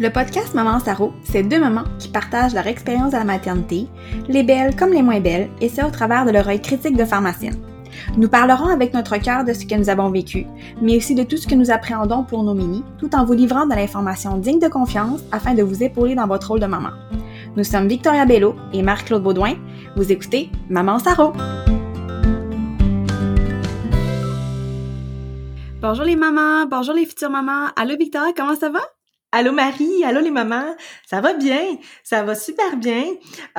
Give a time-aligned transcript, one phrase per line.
[0.00, 3.86] Le podcast Maman Saro, c'est deux mamans qui partagent leur expérience de la maternité,
[4.28, 7.04] les belles comme les moins belles, et ce au travers de leur œil critique de
[7.04, 7.56] pharmacienne.
[8.16, 10.46] Nous parlerons avec notre cœur de ce que nous avons vécu,
[10.80, 13.66] mais aussi de tout ce que nous appréhendons pour nos mini, tout en vous livrant
[13.66, 16.92] de l'information digne de confiance afin de vous épauler dans votre rôle de maman.
[17.54, 19.56] Nous sommes Victoria Bello et Marc-Claude Baudouin.
[19.96, 21.34] Vous écoutez Maman Saro.
[25.82, 27.66] Bonjour les mamans, bonjour les futures mamans.
[27.76, 28.80] Allô Victoria, comment ça va?
[29.32, 30.74] Allô Marie, allô les mamans,
[31.06, 31.62] ça va bien,
[32.02, 33.04] ça va super bien.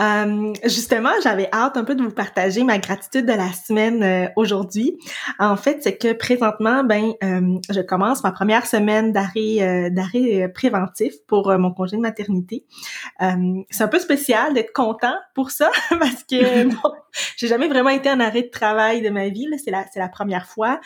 [0.02, 4.28] Euh, justement, j'avais hâte un peu de vous partager ma gratitude de la semaine euh,
[4.36, 4.98] aujourd'hui.
[5.40, 11.14] En fait, c'est que présentement, ben, euh, je commence ma première semaine d'arrêt d'arrêt préventif
[11.26, 12.66] pour mon congé de maternité.
[13.70, 16.92] c'est un peu spécial d'être content pour ça parce que bon,
[17.38, 19.48] j'ai jamais vraiment été en arrêt de travail de ma vie.
[19.64, 20.82] C'est la c'est la première fois.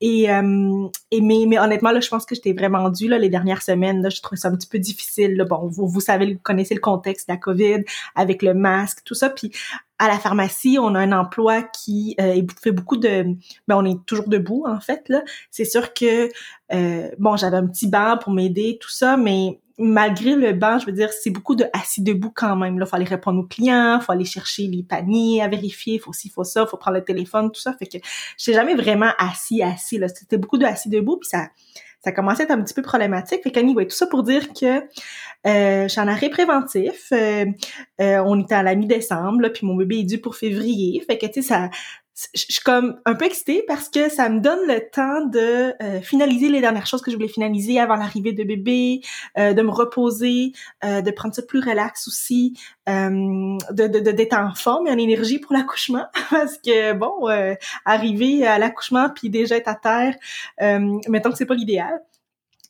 [0.00, 3.62] Et, et mais, mais honnêtement là, je pense que j'étais vraiment due là les dernières
[3.62, 4.02] semaines.
[4.02, 5.44] Là, je c'est un petit peu difficile.
[5.48, 9.14] Bon, vous, vous savez, vous connaissez le contexte de la COVID avec le masque, tout
[9.14, 9.30] ça.
[9.30, 9.52] Puis
[9.98, 13.36] à la pharmacie, on a un emploi qui euh, fait beaucoup de...
[13.68, 15.08] Ben, on est toujours debout, en fait.
[15.08, 15.22] là.
[15.50, 16.30] C'est sûr que,
[16.72, 20.86] euh, bon, j'avais un petit banc pour m'aider, tout ça, mais malgré le banc, je
[20.86, 22.78] veux dire, c'est beaucoup de assis debout quand même.
[22.78, 26.28] Là, faut aller répondre aux clients, faut aller chercher les paniers à vérifier, faut ci,
[26.28, 27.72] faut ça, faut prendre le téléphone, tout ça.
[27.74, 27.98] Fait que
[28.38, 29.98] je jamais vraiment assis, assis.
[29.98, 31.48] Là, c'était beaucoup de assis debout, puis ça,
[32.02, 33.42] ça commençait à être un petit peu problématique.
[33.42, 34.82] Fait qu'anyway, tout ça pour dire que
[35.46, 37.08] euh, j'en arrêt préventif.
[37.12, 37.46] Euh,
[38.00, 41.02] euh, on était à la mi-décembre, puis mon bébé est dû pour février.
[41.06, 41.70] Fait que, tu sais, ça,
[42.34, 46.00] je suis comme un peu excitée parce que ça me donne le temps de euh,
[46.00, 49.00] finaliser les dernières choses que je voulais finaliser avant l'arrivée de bébé,
[49.38, 50.52] euh, de me reposer,
[50.84, 55.38] euh, de prendre ça plus relax aussi, de, de, d'être en forme et en énergie
[55.38, 57.28] pour l'accouchement parce que bon,
[57.84, 60.16] arriver à l'accouchement puis déjà être à terre,
[61.08, 62.00] mettons que c'est pas l'idéal.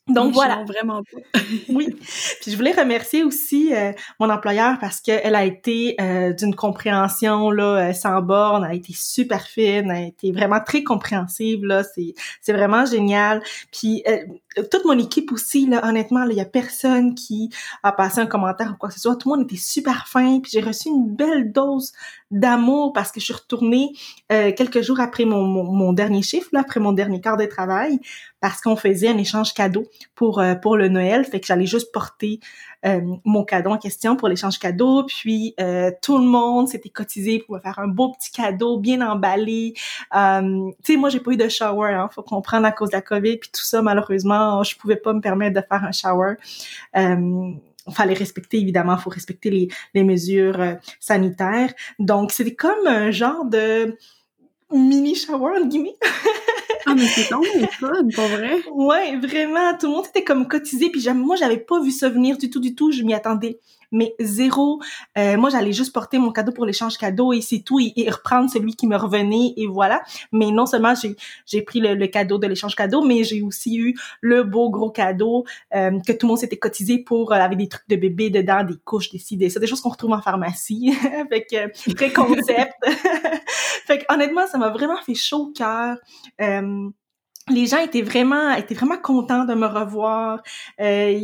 [0.07, 0.63] Donc voilà.
[0.65, 1.39] Vraiment pas.
[1.69, 1.95] oui.
[2.41, 7.51] Puis je voulais remercier aussi euh, mon employeur parce qu'elle a été euh, d'une compréhension
[7.51, 11.63] là euh, sans borne, elle a été super fine, elle a été vraiment très compréhensive
[11.65, 13.43] là, c'est c'est vraiment génial.
[13.71, 14.03] Puis
[14.71, 17.49] toute mon équipe aussi là, honnêtement, il y a personne qui
[17.83, 20.39] a passé un commentaire ou quoi que ce soit, tout le monde était super fin,
[20.39, 21.93] puis j'ai reçu une belle dose
[22.31, 23.93] d'amour parce que je suis retournée
[24.29, 27.99] quelques jours après mon, mon, dernier chiffre là, après mon dernier quart de travail
[28.41, 31.91] parce qu'on faisait un échange cadeau pour euh, pour le Noël, fait que j'allais juste
[31.93, 32.39] porter
[32.85, 37.39] euh, mon cadeau en question pour l'échange cadeau, puis euh, tout le monde s'était cotisé
[37.39, 39.73] pour me faire un beau petit cadeau bien emballé.
[39.75, 43.01] tu sais, moi j'ai pas eu de shower, hein, faut comprendre à cause de la
[43.01, 46.35] Covid puis tout ça malheureusement, je pouvais pas me permettre de faire un shower.
[47.87, 51.73] Euh, fallait respecter évidemment, faut respecter les, les mesures sanitaires.
[51.99, 53.97] Donc c'était comme un genre de
[54.71, 55.97] mini shower en guillemets.
[56.85, 57.43] Ah, mais c'est tellement
[57.79, 58.55] fun, pour vrai.
[58.71, 59.77] Ouais, vraiment.
[59.77, 60.89] Tout le monde était comme cotisé.
[60.89, 62.91] Puis moi, j'avais pas vu ça venir du tout, du tout.
[62.91, 63.59] Je m'y attendais.
[63.91, 64.79] Mais zéro.
[65.17, 67.79] Euh, moi, j'allais juste porter mon cadeau pour l'échange cadeau et c'est tout.
[67.79, 70.01] Et, reprendre celui qui me revenait et voilà.
[70.31, 71.15] Mais non seulement j'ai,
[71.45, 75.45] j'ai pris le, cadeau de l'échange cadeau, mais j'ai aussi eu le beau gros cadeau
[75.73, 78.63] euh, que tout le monde s'était cotisé pour, euh, avec des trucs de bébé dedans,
[78.63, 80.93] des couches, des ci, des des choses qu'on retrouve en pharmacie.
[81.29, 82.73] fait que, très concept.
[83.85, 85.97] fait que honnêtement, ça m'a vraiment fait chaud au cœur.
[86.41, 86.89] Euh,
[87.49, 90.41] les gens étaient vraiment étaient vraiment contents de me revoir.
[90.79, 91.19] Euh,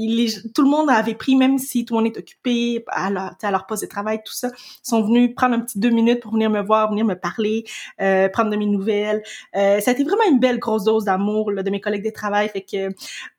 [0.53, 3.51] tout le monde avait pris, même si tout le monde est occupé à leur, à
[3.51, 4.49] leur poste de travail, tout ça,
[4.81, 7.65] sont venus prendre un petit deux minutes pour venir me voir, venir me parler,
[8.01, 9.21] euh, prendre de mes nouvelles.
[9.55, 12.49] Euh, ça a été vraiment une belle grosse dose d'amour de mes collègues de travail.
[12.49, 12.89] Fait que,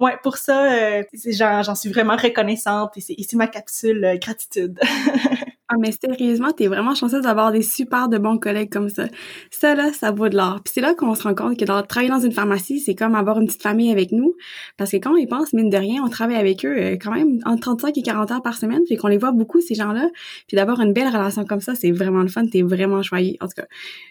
[0.01, 4.79] ouais, pour ça, euh, j'en suis vraiment reconnaissante et c'est ma capsule euh, gratitude.
[5.71, 9.05] Ah, mais sérieusement, t'es vraiment chanceuse d'avoir des super de bons collègues comme ça.
[9.51, 10.63] Ça, là, ça vaut de l'or.
[10.65, 13.15] Puis c'est là qu'on se rend compte que dans, travailler dans une pharmacie, c'est comme
[13.15, 14.35] avoir une petite famille avec nous.
[14.79, 17.13] Parce que quand on y pense, mine de rien, on travaille avec eux euh, quand
[17.13, 18.81] même entre 35 et 40 heures par semaine.
[18.89, 20.09] Fait qu'on les voit beaucoup, ces gens-là.
[20.47, 22.47] Puis d'avoir une belle relation comme ça, c'est vraiment le fun.
[22.47, 23.37] T'es vraiment choyé.
[23.43, 23.67] En tout cas,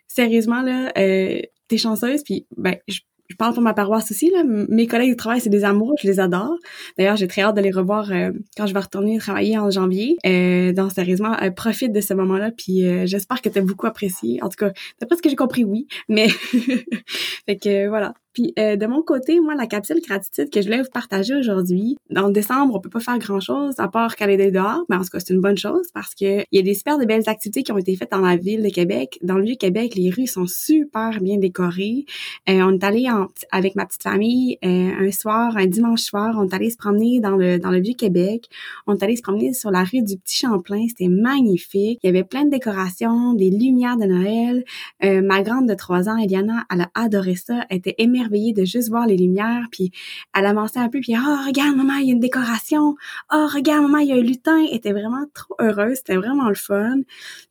[0.08, 2.24] sérieusement, là, euh, t'es chanceuse.
[2.24, 4.30] Puis, ben, je je parle pour ma paroisse aussi.
[4.30, 4.44] Là.
[4.46, 6.56] Mes collègues de travail, c'est des amours, je les adore.
[6.98, 10.18] D'ailleurs, j'ai très hâte de les revoir euh, quand je vais retourner travailler en janvier.
[10.26, 13.88] Euh, donc, sérieusement, euh, profite de ce moment-là, puis euh, j'espère que tu as beaucoup
[13.88, 14.42] apprécié.
[14.42, 15.88] En tout cas, d'après ce que j'ai compris, oui.
[16.08, 16.30] Mais,
[17.46, 18.14] fait que voilà.
[18.38, 21.98] Puis euh, de mon côté, moi, la capsule gratitude que je voulais vous partager aujourd'hui,
[22.16, 25.20] en décembre, on peut pas faire grand-chose à part qu'aller dehors, mais en tout cas,
[25.20, 27.72] c'est une bonne chose parce que il y a des super de belles activités qui
[27.72, 29.18] ont été faites dans la ville de Québec.
[29.24, 32.06] Dans le Vieux-Québec, les rues sont super bien décorées.
[32.48, 33.08] Euh, on est allé
[33.52, 37.20] avec ma petite famille euh, un soir, un dimanche soir, on est allé se promener
[37.20, 38.50] dans le dans le Vieux-Québec.
[38.86, 41.98] On est allé se promener sur la rue du Petit Champlain, c'était magnifique.
[42.04, 44.64] Il y avait plein de décorations, des lumières de Noël.
[45.24, 49.08] ma grande de trois ans, Eliana, elle a adoré ça, était émerveillée de juste voir
[49.08, 49.92] les lumières, puis
[50.36, 52.96] elle avançait un peu, puis «Oh, regarde, maman, il y a une décoration!
[53.34, 56.50] Oh, regarde, maman, il y a un lutin!» Elle était vraiment trop heureuse, c'était vraiment
[56.50, 56.98] le fun.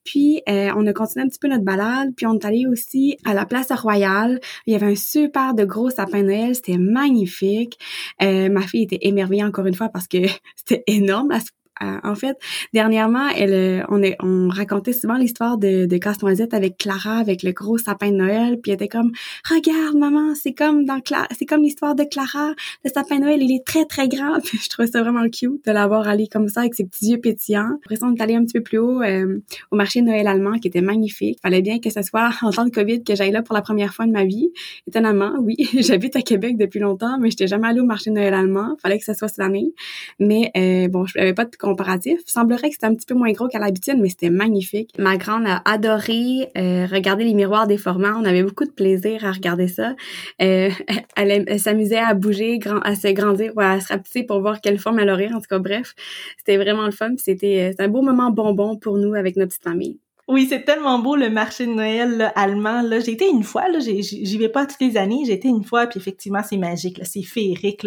[0.05, 3.17] Puis, euh, on a continué un petit peu notre balade, puis on est allé aussi
[3.25, 4.41] à la place royale.
[4.67, 7.79] Il y avait un super de gros sapin Noël, c'était magnifique.
[8.23, 10.19] Euh, ma fille était émerveillée encore une fois parce que
[10.57, 11.33] c'était énorme
[11.81, 12.37] en fait,
[12.73, 17.43] dernièrement, elle, euh, on, est, on racontait souvent l'histoire de, de Casse-Noisette avec Clara, avec
[17.43, 19.13] le gros sapin de Noël, puis elle était comme,
[19.49, 21.01] regarde maman, c'est comme dans
[21.37, 22.53] c'est comme l'histoire de Clara,
[22.85, 24.39] le sapin de Noël, il est très très grand.
[24.53, 27.79] Je trouvais ça vraiment cute de l'avoir allé comme ça avec ses petits yeux pétillants.
[27.85, 29.39] Après ça, on un petit peu plus haut euh,
[29.71, 31.39] au marché de Noël allemand qui était magnifique.
[31.43, 33.95] Fallait bien que ce soit en temps de Covid que j'aille là pour la première
[33.95, 34.51] fois de ma vie.
[34.89, 38.35] Étonnamment, oui, j'habite à Québec depuis longtemps, mais j'étais jamais allée au marché de Noël
[38.35, 38.77] allemand.
[38.83, 39.75] Fallait que ce soit cette année.
[40.19, 42.21] Mais euh, bon, je n'avais pas de comparatif.
[42.27, 44.93] Il semblerait que c'était un petit peu moins gros qu'à l'habitude, mais c'était magnifique.
[44.99, 48.15] Ma grande a adoré euh, regarder les miroirs déformants.
[48.21, 49.95] On avait beaucoup de plaisir à regarder ça.
[50.41, 50.71] Euh,
[51.17, 55.11] elle, s'amusait à bouger, à se grandir à se rapetisser pour voir quelle forme elle
[55.11, 55.33] aurait.
[55.33, 55.95] En tout cas, bref,
[56.39, 57.11] c'était vraiment le fun.
[57.17, 59.99] C'était un beau moment bonbon pour nous avec notre petite famille.
[60.29, 62.83] Oui, c'est tellement beau le marché de Noël allemand.
[62.83, 63.69] Là, j'ai été une fois.
[63.69, 65.23] Là, j'y vais pas toutes les années.
[65.25, 67.01] J'ai été une fois, puis effectivement, c'est magique.
[67.05, 67.87] C'est féerique.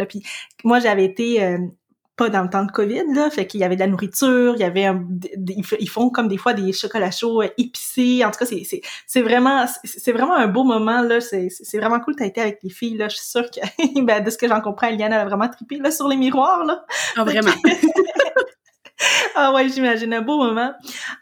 [0.63, 1.57] Moi, j'avais été euh,
[2.19, 4.59] pas dans le temps de COVID, là, fait qu'il y avait de la nourriture, il
[4.59, 4.91] y avait
[5.79, 8.25] ils font comme des fois des chocolats chauds euh, épicés.
[8.25, 11.21] En tout cas, c'est c'est c'est vraiment c'est vraiment un beau moment là.
[11.21, 12.17] C'est c'est vraiment cool.
[12.17, 13.07] T'as été avec les filles là.
[13.07, 15.91] Je suis sûre que ben, de ce que j'en comprends, Eliane a vraiment trippé là
[15.91, 16.83] sur les miroirs là.
[17.15, 17.53] Ah, vraiment.
[19.35, 20.73] ah ouais, j'imagine un beau moment.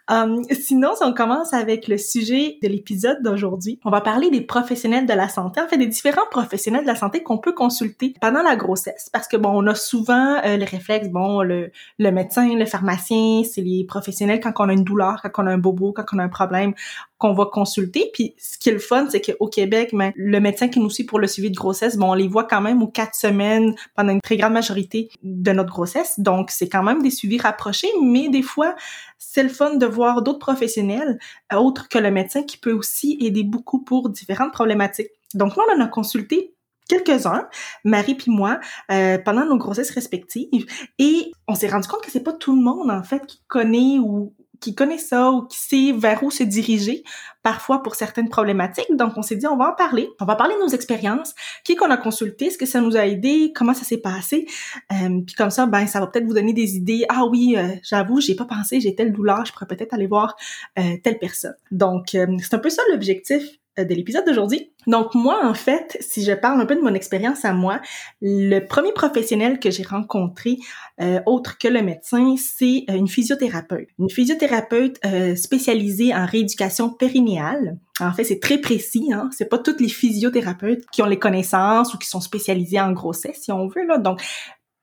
[0.10, 4.42] Um, sinon, si on commence avec le sujet de l'épisode d'aujourd'hui, on va parler des
[4.42, 8.14] professionnels de la santé, en fait des différents professionnels de la santé qu'on peut consulter
[8.22, 9.10] pendant la grossesse.
[9.12, 13.62] Parce que bon, on a souvent euh, le réflexe, bon, le, médecin, le pharmacien, c'est
[13.62, 16.24] les professionnels quand on a une douleur, quand on a un bobo, quand on a
[16.24, 16.74] un problème,
[17.18, 18.10] qu'on va consulter.
[18.14, 21.04] Puis ce qui est le fun, c'est qu'au Québec, ben, le médecin qui nous suit
[21.04, 24.14] pour le suivi de grossesse, bon, on les voit quand même aux quatre semaines pendant
[24.14, 26.20] une très grande majorité de notre grossesse.
[26.20, 28.76] Donc, c'est quand même des suivis rapprochés, mais des fois,
[29.18, 31.20] c'est le fun de voir d'autres professionnels
[31.54, 35.10] euh, autres que le médecin qui peut aussi aider beaucoup pour différentes problématiques.
[35.34, 36.54] Donc là, on en a consulté
[36.88, 37.50] quelques-uns,
[37.84, 38.60] Marie puis moi,
[38.92, 40.66] euh, pendant nos grossesses respectives,
[41.00, 44.00] et on s'est rendu compte que c'est pas tout le monde en fait qui connaît
[44.00, 47.04] ou qui connaît ça ou qui sait vers où se diriger
[47.44, 48.94] parfois pour certaines problématiques.
[48.96, 50.10] Donc, on s'est dit, on va en parler.
[50.20, 51.34] On va parler de nos expériences,
[51.64, 54.48] qui qu'on a consulté, ce que ça nous a aidé, comment ça s'est passé.
[54.92, 57.06] Euh, puis comme ça, ben, ça va peut-être vous donner des idées.
[57.08, 60.36] Ah oui, euh, j'avoue, j'ai pas pensé, j'ai telle douleur, je pourrais peut-être aller voir
[60.78, 61.56] euh, telle personne.
[61.72, 63.44] Donc, euh, c'est un peu ça l'objectif
[63.78, 64.72] de l'épisode d'aujourd'hui.
[64.88, 67.82] Donc moi, en fait, si je parle un peu de mon expérience à moi,
[68.22, 70.58] le premier professionnel que j'ai rencontré,
[71.02, 73.90] euh, autre que le médecin, c'est euh, une physiothérapeute.
[74.00, 77.78] Une physiothérapeute euh, spécialisée en rééducation périnéale.
[78.00, 79.12] En fait, c'est très précis.
[79.14, 79.30] Hein?
[79.38, 83.42] C'est pas toutes les physiothérapeutes qui ont les connaissances ou qui sont spécialisés en grossesse,
[83.42, 83.86] si on veut.
[83.86, 83.98] Là.
[83.98, 84.22] Donc,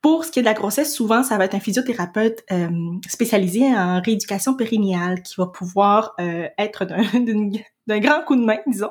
[0.04, 2.68] pour ce qui est de la grossesse, souvent, ça va être un physiothérapeute euh,
[3.08, 6.84] spécialisé en rééducation périnéale qui va pouvoir euh, être
[7.86, 8.90] d'un grand coup de main, disons.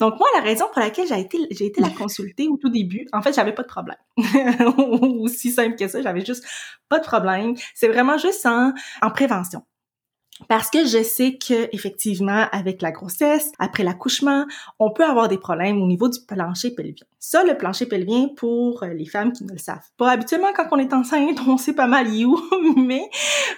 [0.00, 3.06] Donc moi, la raison pour laquelle j'ai été, j'ai été la consulter au tout début,
[3.12, 3.96] en fait, j'avais pas de problème.
[5.22, 6.44] Aussi simple que ça, j'avais juste
[6.88, 7.54] pas de problème.
[7.74, 8.72] C'est vraiment juste en,
[9.02, 9.62] en prévention.
[10.48, 14.46] Parce que je sais que effectivement avec la grossesse, après l'accouchement,
[14.80, 17.06] on peut avoir des problèmes au niveau du plancher pelvien.
[17.26, 20.66] Ça, le plancher pelvien, pour euh, les femmes qui ne le savent pas, habituellement, quand
[20.72, 22.38] on est enceinte, on sait pas mal où,
[22.76, 23.08] mais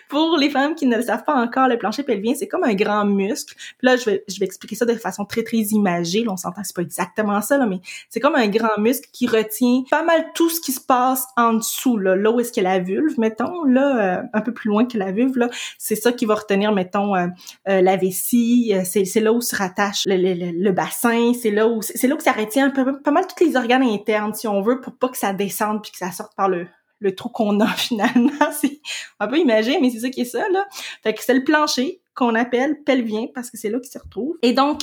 [0.09, 2.75] pour les femmes qui ne le savent pas encore, le plancher pelvien, c'est comme un
[2.75, 3.57] grand muscle.
[3.57, 6.23] Puis là, je vais, je vais expliquer ça de façon très, très imagée.
[6.23, 9.27] Là, on s'entend, c'est pas exactement ça, là, mais c'est comme un grand muscle qui
[9.27, 12.61] retient pas mal tout ce qui se passe en dessous, là, là où est-ce que
[12.61, 16.13] la vulve, mettons, là, euh, un peu plus loin que la vulve, là, c'est ça
[16.13, 17.27] qui va retenir, mettons, euh,
[17.65, 22.07] la vessie, c'est, là où se rattache le, le, le bassin, c'est là où, c'est
[22.07, 25.09] là où ça retient pas mal toutes les organes internes, si on veut, pour pas
[25.09, 26.69] que ça descende puis que ça sorte par le,
[27.15, 28.51] trou qu'on a finalement.
[28.53, 28.81] C'est
[29.21, 30.65] un peu imagé, mais c'est ça qui est ça, là.
[31.03, 34.37] Fait que c'est le plancher qu'on appelle pelvien parce que c'est là qu'il se retrouve.
[34.43, 34.83] Et donc,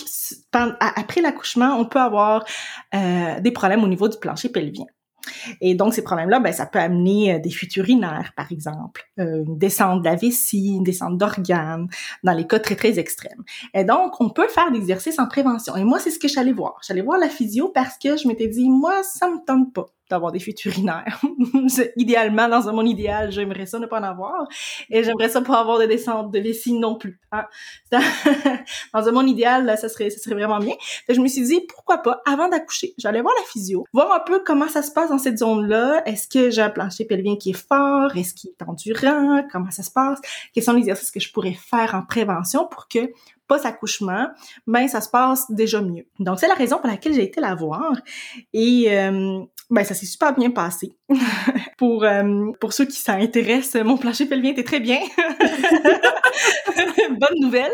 [0.52, 2.46] après l'accouchement, on peut avoir
[2.94, 4.86] euh, des problèmes au niveau du plancher pelvien.
[5.62, 9.44] Et donc, ces problèmes-là, ben, ça peut amener euh, des fuites urinaires, par exemple, euh,
[9.46, 11.88] une descente de la vessie, une descente d'organes,
[12.24, 13.44] dans les cas très, très extrêmes.
[13.74, 15.76] Et donc, on peut faire des exercices en prévention.
[15.76, 16.80] Et moi, c'est ce que j'allais voir.
[16.86, 20.32] J'allais voir la physio parce que je m'étais dit, moi, ça me tente pas d'avoir
[20.32, 21.22] des fuites urinaires.
[21.98, 24.48] Idéalement, dans un monde idéal, j'aimerais ça ne pas en avoir.
[24.90, 27.20] Et j'aimerais ça pas avoir de descente de vessie non plus.
[27.32, 27.46] Hein.
[28.94, 30.76] dans un monde idéal, ça serait, ça serait vraiment bien.
[31.08, 34.44] je me suis dit, pourquoi pas, avant d'accoucher, j'allais voir la physio, voir un peu
[34.46, 36.04] comment ça se passe dans cette zone-là.
[36.06, 38.16] Est-ce que j'ai un plancher pelvien qui est fort?
[38.16, 39.44] Est-ce qu'il est endurant?
[39.52, 40.20] Comment ça se passe?
[40.54, 43.12] Quels sont les exercices que je pourrais faire en prévention pour que
[43.48, 44.28] post-accouchement,
[44.68, 46.06] ben ça se passe déjà mieux.
[46.20, 47.94] Donc c'est la raison pour laquelle j'ai été la voir
[48.54, 50.96] et euh, ben ça s'est super bien passé.
[51.78, 55.00] pour euh, pour ceux qui s'intéressent, mon plancher pelvien était très bien.
[57.10, 57.72] Bonne nouvelle.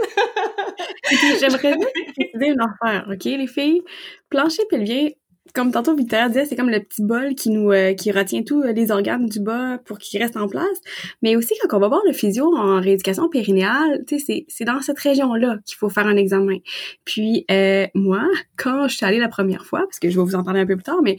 [1.39, 1.75] J'aimerais
[2.15, 3.81] préciser une affaire, OK les filles?
[4.29, 5.09] Plancher pelvien,
[5.53, 8.61] comme tantôt Victoria disait, c'est comme le petit bol qui nous euh, qui retient tous
[8.61, 10.77] euh, les organes du bas pour qu'ils restent en place.
[11.21, 14.81] Mais aussi quand on va voir le physio en rééducation périnéale, tu sais, c'est dans
[14.81, 16.57] cette région-là qu'il faut faire un examen.
[17.05, 18.27] Puis euh, moi,
[18.57, 20.65] quand je suis allée la première fois, parce que je vais vous en parler un
[20.65, 21.17] peu plus tard, mais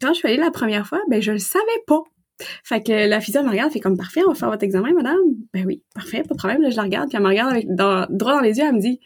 [0.00, 2.02] quand je suis allée la première fois, ben je le savais pas.
[2.64, 5.18] Fait que la physio me regarde, fait comme parfait, on va faire votre examen, madame.
[5.52, 6.62] Ben oui, parfait, pas de problème.
[6.62, 8.74] Là, je la regarde, puis elle me regarde avec dans, droit dans les yeux, elle
[8.74, 9.00] me dit,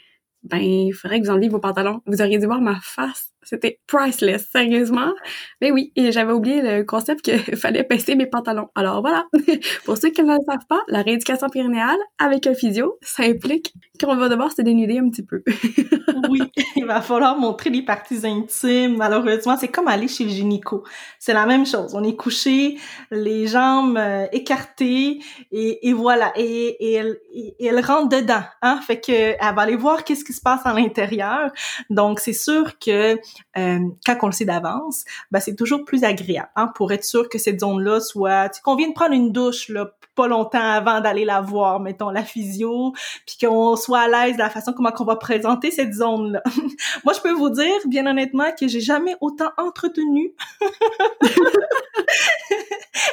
[0.45, 2.01] ben il faudrait que vous enleviez vos pantalons.
[2.07, 5.13] Vous auriez dû voir ma face c'était priceless, sérieusement.
[5.61, 8.69] Mais oui, j'avais oublié le concept qu'il fallait baisser mes pantalons.
[8.75, 9.27] Alors voilà,
[9.85, 13.75] pour ceux qui ne le savent pas, la rééducation périnéale avec un physio, ça implique
[14.03, 15.43] qu'on va devoir se dénuder un petit peu.
[16.31, 16.41] oui,
[16.77, 18.97] il va falloir montrer les parties intimes.
[18.97, 20.85] Malheureusement, c'est comme aller chez le gynéco.
[21.19, 21.95] C'est la même chose.
[21.95, 22.79] On est couché,
[23.11, 25.21] les jambes euh, écartées
[25.53, 26.33] et, voilà.
[26.37, 28.43] Et, et, elle, et, elle rentre dedans.
[28.63, 28.81] Hein?
[28.87, 31.51] Fait que elle va aller voir qu'est-ce qui se passe à l'intérieur.
[31.91, 33.19] Donc, c'est sûr que
[33.57, 37.29] euh, quand on le sait d'avance, ben, c'est toujours plus agréable hein, pour être sûr
[37.29, 38.61] que cette zone-là soit...
[38.63, 42.23] Qu'on vient de prendre une douche là, pas longtemps avant d'aller la voir, mettons, la
[42.23, 42.93] physio,
[43.27, 46.43] puis qu'on soit à l'aise de la façon comment on va présenter cette zone-là.
[47.05, 50.35] Moi, je peux vous dire, bien honnêtement, que j'ai jamais autant entretenu.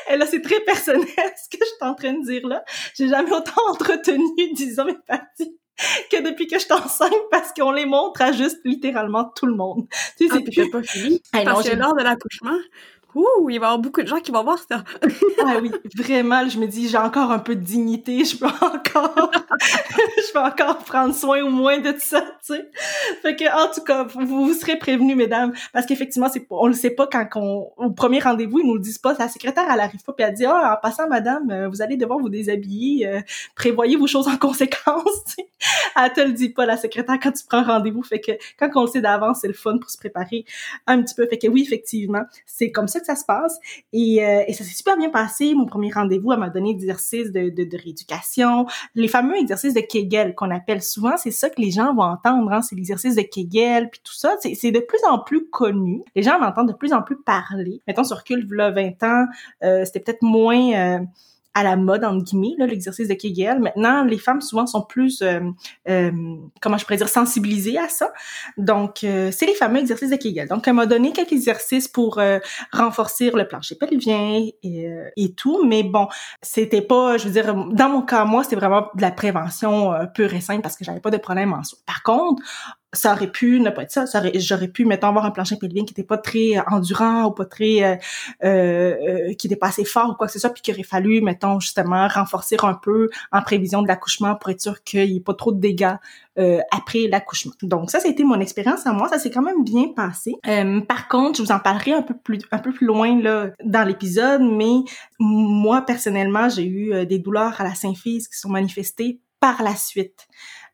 [0.10, 2.63] Et là, c'est très personnel ce que je suis en train de dire là.
[2.96, 5.58] J'ai jamais autant entretenu, disons, mes parties
[6.12, 9.56] que depuis que je suis enceinte parce qu'on les montre à juste littéralement tout le
[9.56, 9.88] monde.
[10.18, 11.22] Tu sais, ah, c'est pas fini?
[11.32, 12.58] parce que lors de l'accouchement,
[13.15, 14.84] Ouh, il va y avoir beaucoup de gens qui vont voir ça.
[15.44, 19.32] ah oui, vraiment, je me dis, j'ai encore un peu de dignité, je peux encore,
[19.60, 22.70] je peux encore prendre soin au moins de ça, tu sais.
[23.22, 26.74] Fait que, en tout cas, vous, vous serez prévenus, mesdames, parce qu'effectivement, c'est on le
[26.74, 29.15] sait pas quand on, au premier rendez-vous, ils nous le disent pas.
[29.20, 31.98] La secrétaire, elle arrive pas, puis elle dit, ah, en passant, madame, euh, vous allez
[31.98, 33.20] devoir vous déshabiller, euh,
[33.56, 35.44] prévoyez vos choses en conséquence, tu
[35.96, 38.03] Elle te le dit pas, la secrétaire, quand tu prends rendez-vous.
[38.03, 40.46] Fait que, quand on le sait d'avance, c'est le fun pour se préparer
[40.88, 41.27] un petit peu.
[41.27, 43.60] Fait que oui, effectivement, c'est comme ça que ça se passe.
[43.93, 45.53] Et, euh, et ça s'est super bien passé.
[45.53, 48.65] Mon premier rendez-vous, elle m'a donné des exercices de, rééducation.
[48.96, 52.51] Les fameux exercices de Kegel qu'on appelle souvent, c'est ça que les gens vont entendre.
[52.51, 54.36] Hein, c'est l'exercice de Kegel, puis tout ça.
[54.41, 56.03] C'est de plus en plus connu.
[56.15, 57.81] Les gens m'entendent de plus en plus parler.
[57.88, 59.25] Mettons, sur recul, là, 20 ans,
[59.63, 60.74] euh, c'était peut-être moins...
[60.74, 61.00] Euh,
[61.53, 63.60] à la mode entre guillemets l'exercice de Kegel.
[63.60, 65.41] Maintenant, les femmes souvent sont plus euh,
[65.89, 66.12] euh,
[66.62, 68.12] comment je pourrais dire sensibilisées à ça.
[68.58, 70.48] Donc euh, c'est les fameux exercices de Kegel.
[70.48, 72.20] Donc elle m'a donné quelques exercices pour
[72.72, 76.08] renforcer le plancher pelvien et, et tout, mais bon,
[76.41, 80.34] c'était pas je veux dire dans mon cas moi, c'était vraiment de la prévention pure
[80.34, 81.79] et simple parce que j'avais pas de problème en soi.
[81.86, 82.41] Par contre,
[82.93, 84.05] ça aurait pu ne pas être ça.
[84.05, 87.31] ça j'aurais pu, mettons, avoir un plancher pelvien qui était pas très euh, endurant ou
[87.31, 87.95] pas très, euh,
[88.43, 91.21] euh, qui était pas assez fort ou quoi que ce soit, puis qu'il aurait fallu,
[91.21, 95.21] mettons, justement, renforcer un peu en prévision de l'accouchement pour être sûr qu'il n'y ait
[95.21, 95.95] pas trop de dégâts
[96.38, 97.53] euh, après l'accouchement.
[97.62, 99.07] Donc ça, c'était mon expérience à moi.
[99.07, 100.36] Ça s'est quand même bien passé.
[100.88, 103.88] par contre, je vous en parlerai un peu plus, un peu plus loin là dans
[103.88, 104.83] l'épisode, mais
[105.19, 110.27] moi personnellement, j'ai eu des douleurs à la symphyse qui sont manifestées par la suite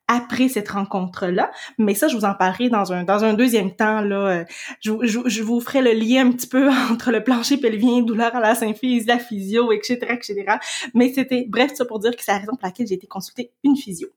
[0.07, 1.51] après cette rencontre-là.
[1.77, 4.01] Mais ça, je vous en parlerai dans un, dans un deuxième temps.
[4.01, 4.45] Là.
[4.81, 8.35] Je, je, je vous ferai le lien un petit peu entre le plancher pelvien, douleur
[8.35, 10.45] à la symphyse, la physio, etc., etc.
[10.93, 13.51] Mais c'était, bref, ça pour dire que c'est la raison pour laquelle j'ai été consulter
[13.63, 14.07] une physio.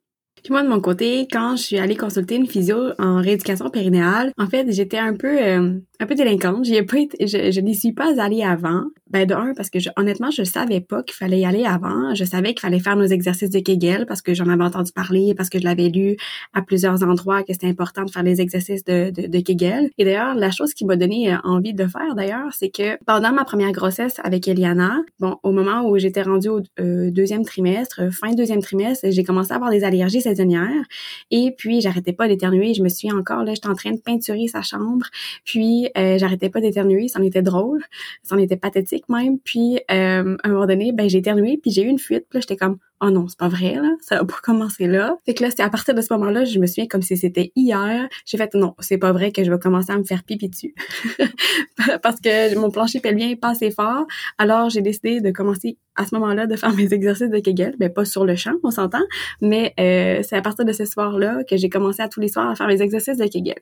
[0.42, 4.32] Puis moi, de mon côté, quand je suis allée consulter une physio en rééducation périnéale,
[4.38, 6.64] en fait, j'étais un peu euh, un peu délinquante.
[6.64, 8.84] J'y ai pas été, je, je n'y suis pas allée avant.
[9.10, 12.14] Ben de un parce que je, honnêtement, je savais pas qu'il fallait y aller avant.
[12.14, 15.34] Je savais qu'il fallait faire nos exercices de Kegel parce que j'en avais entendu parler,
[15.36, 16.16] parce que je l'avais lu
[16.54, 19.90] à plusieurs endroits que c'était important de faire les exercices de, de, de Kegel.
[19.98, 23.32] Et d'ailleurs, la chose qui m'a donné euh, envie de faire d'ailleurs, c'est que pendant
[23.32, 28.12] ma première grossesse avec Eliana, bon, au moment où j'étais rendue au euh, deuxième trimestre,
[28.12, 30.84] fin deuxième trimestre, j'ai commencé à avoir des allergies saisonnières.
[31.30, 32.72] Et puis j'arrêtais pas d'éternuer.
[32.74, 35.06] Je me suis encore là, j'étais en train de peinturer sa chambre.
[35.44, 37.82] Puis euh, j'arrêtais pas d'éternuer, c'en était drôle,
[38.22, 39.38] c'en était pathétique même.
[39.38, 42.26] Puis euh, à un moment donné, ben j'ai éternué, puis j'ai eu une fuite.
[42.28, 45.16] Puis là, j'étais comme oh non, c'est pas vrai là, ça va pas commencer là.
[45.24, 47.52] Fait que là, c'est à partir de ce moment-là, je me souviens comme si c'était
[47.56, 48.08] hier.
[48.26, 50.74] J'ai fait non, c'est pas vrai que je vais commencer à me faire pipi dessus
[52.02, 54.06] parce que mon plancher pelvien est pas assez fort.
[54.38, 57.92] Alors j'ai décidé de commencer à ce moment-là de faire mes exercices de Kegel, ben,
[57.92, 59.02] pas sur le champ, on s'entend,
[59.40, 62.48] mais euh, c'est à partir de ce soir-là que j'ai commencé à tous les soirs
[62.48, 63.58] à faire mes exercices de Kegel.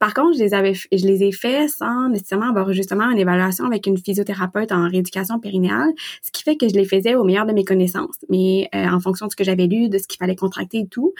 [0.00, 3.66] Par contre, je les avais, je les ai faits sans nécessairement avoir justement une évaluation
[3.66, 5.90] avec une physiothérapeute en rééducation périnéale,
[6.22, 8.98] ce qui fait que je les faisais au meilleur de mes connaissances, mais euh, en
[8.98, 11.12] fonction de ce que j'avais lu, de ce qu'il fallait contracter et tout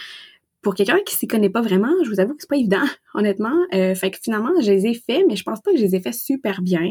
[0.62, 3.54] pour quelqu'un qui s'y connaît pas vraiment, je vous avoue que c'est pas évident, honnêtement.
[3.74, 5.96] Euh, fait que finalement, je les ai faits, mais je pense pas que je les
[5.96, 6.86] ai faits super bien.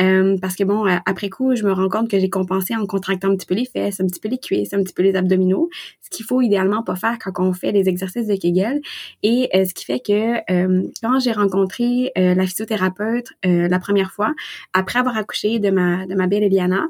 [0.00, 3.30] Euh, parce que bon, après coup, je me rends compte que j'ai compensé en contractant
[3.30, 5.68] un petit peu les fesses, un petit peu les cuisses, un petit peu les abdominaux,
[6.00, 8.80] ce qu'il faut idéalement pas faire quand on fait des exercices de Kegel.
[9.22, 10.40] Et euh, ce qui fait que
[11.02, 14.34] quand j'ai rencontré la physiothérapeute la première fois,
[14.72, 16.86] après avoir accouché de ma de ma belle Eliana,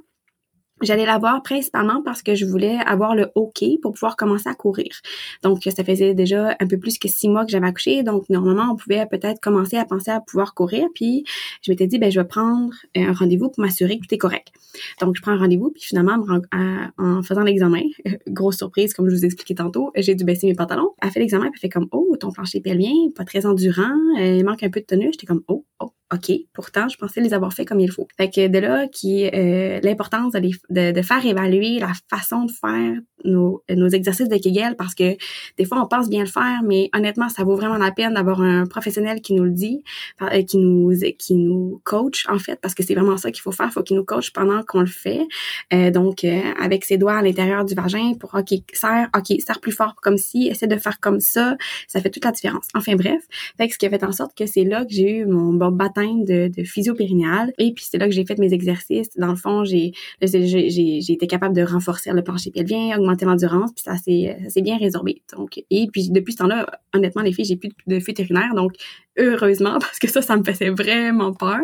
[0.83, 4.55] J'allais la voir principalement parce que je voulais avoir le OK pour pouvoir commencer à
[4.55, 4.91] courir.
[5.43, 8.03] Donc, ça faisait déjà un peu plus que six mois que j'avais accouché.
[8.03, 10.87] Donc, normalement, on pouvait peut-être commencer à penser à pouvoir courir.
[10.95, 11.25] Puis,
[11.63, 14.49] je m'étais dit, ben, je vais prendre un rendez-vous pour m'assurer que tout est correct.
[15.01, 15.71] Donc, je prends un rendez-vous.
[15.71, 16.17] Puis, finalement,
[16.99, 17.83] en faisant l'examen,
[18.29, 20.95] grosse surprise, comme je vous expliquais tantôt, j'ai dû baisser mes pantalons.
[21.03, 24.63] Elle fait l'examen, elle fait comme, oh, ton plancher pelvien, pas très endurant, il manque
[24.63, 25.11] un peu de tenue.
[25.13, 26.33] J'étais comme, oh, oh, OK.
[26.53, 28.09] Pourtant, je pensais les avoir fait comme il faut.
[28.17, 32.53] Fait que de là qui euh, l'importance de, de, de, faire évaluer la façon de
[32.53, 35.17] faire nos, nos exercices de Kegel parce que
[35.59, 38.41] des fois on pense bien le faire, mais honnêtement, ça vaut vraiment la peine d'avoir
[38.41, 39.83] un professionnel qui nous le dit,
[40.23, 43.53] euh, qui nous qui nous coach en fait, parce que c'est vraiment ça qu'il faut
[43.53, 43.67] faire.
[43.67, 45.27] Il faut qu'il nous coach pendant qu'on le fait.
[45.73, 49.61] Euh, donc euh, avec ses doigts à l'intérieur du vagin pour OK serre, OK serre
[49.61, 51.57] plus fort comme si, essaie de faire comme ça,
[51.89, 52.67] ça fait toute la différence.
[52.75, 53.23] Enfin bref,
[53.57, 55.53] fait que ce qui a fait en sorte que c'est là que j'ai eu mon
[55.53, 59.11] baptême de, de physio périnéal et puis c'est là que j'ai fait mes exercices.
[59.17, 59.93] Dans le fond, j'ai
[60.67, 65.23] été capable de renforcer le plancher pelvien, augmenter l'endurance, puis ça s'est bien résorbé.
[65.71, 68.75] Et puis depuis ce temps-là, honnêtement les filles, j'ai plus de vétérinaire donc
[69.21, 71.61] heureusement parce que ça ça me faisait vraiment peur.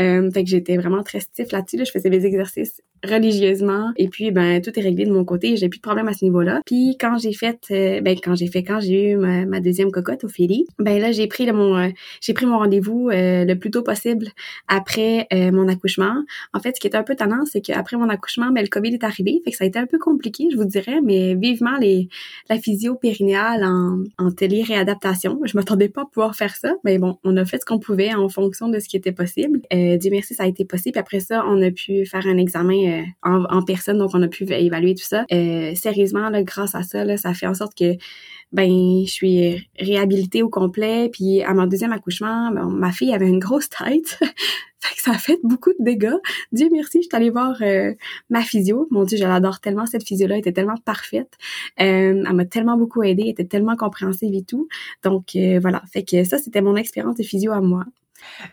[0.00, 1.84] Euh, fait que j'étais vraiment très stiff là-dessus, là.
[1.84, 3.92] je faisais des exercices religieusement.
[3.96, 5.56] Et puis ben tout est réglé de mon côté.
[5.56, 6.60] J'ai plus de problème à ce niveau-là.
[6.66, 10.24] Puis quand j'ai fait euh, ben quand j'ai fait quand j'ai eu ma, deuxième cocotte
[10.24, 11.88] au Philly ben là j'ai pris mon euh,
[12.20, 14.28] j'ai pris mon rendez-vous euh, le plus tôt possible
[14.68, 16.24] après mon accouchement.
[16.52, 18.94] En fait ce qui est un peu tannant c'est qu'après mon accouchement ben le Covid
[18.94, 19.40] est arrivé.
[19.44, 22.08] Fait que ça a été un peu compliqué je vous dirais mais vivement les
[22.48, 25.40] la physio périnéale en, en télé-réadaptation.
[25.44, 28.14] Je m'attendais pas à pouvoir faire ça mais bon on a fait ce qu'on pouvait
[28.14, 31.44] en fonction de ce qui était possible Dieu merci ça a été possible après ça
[31.46, 35.04] on a pu faire un examen euh, en, personne, donc on a pu évaluer tout
[35.04, 35.24] ça.
[35.32, 37.96] Euh, sérieusement, grâce à ça, là, ça fait en sorte que
[38.56, 41.10] ben je suis réhabilitée au complet.
[41.12, 44.18] Puis à mon deuxième accouchement, ben, ma fille avait une grosse tête.
[44.80, 46.16] fait que ça a fait beaucoup de dégâts.
[46.52, 47.92] Dieu merci, je suis allée voir euh,
[48.30, 48.88] ma physio.
[48.90, 51.34] Mon Dieu, je l'adore tellement, cette physio-là était tellement parfaite.
[51.76, 54.68] elle m'a tellement beaucoup aidée, elle était tellement compréhensive et tout.
[55.02, 57.84] Donc voilà, fait que ça, c'était mon expérience de physio à moi.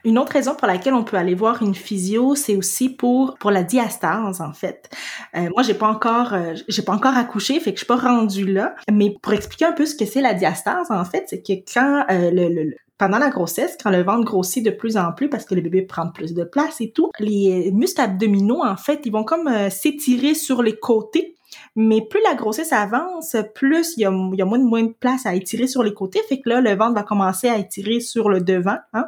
[0.04, 3.64] Une autre raison pour laquelle on peut aller voir une physio, c'est aussi pour la
[3.64, 4.90] diastase en fait.
[5.36, 7.98] Euh, moi, j'ai pas encore euh, j'ai pas encore accouché, fait que je suis pas
[7.98, 8.76] rendue là.
[8.92, 12.06] Mais pour expliquer un peu ce que c'est la diastase en fait, c'est que quand
[12.10, 15.56] euh, le, pendant la grossesse, quand le ventre grossit de plus en plus parce que
[15.56, 19.24] le bébé prend plus de place et tout, les muscles abdominaux en fait, ils vont
[19.24, 21.36] comme s'étirer sur les côtés
[21.76, 25.84] mais plus la grossesse avance, plus il y a, moins de place à étirer sur
[25.84, 29.06] les côtés, fait que là, le ventre va commencer à étirer sur le devant, hein,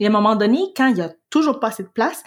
[0.00, 2.22] et à un moment donné, quand il y a toujours pas assez de place,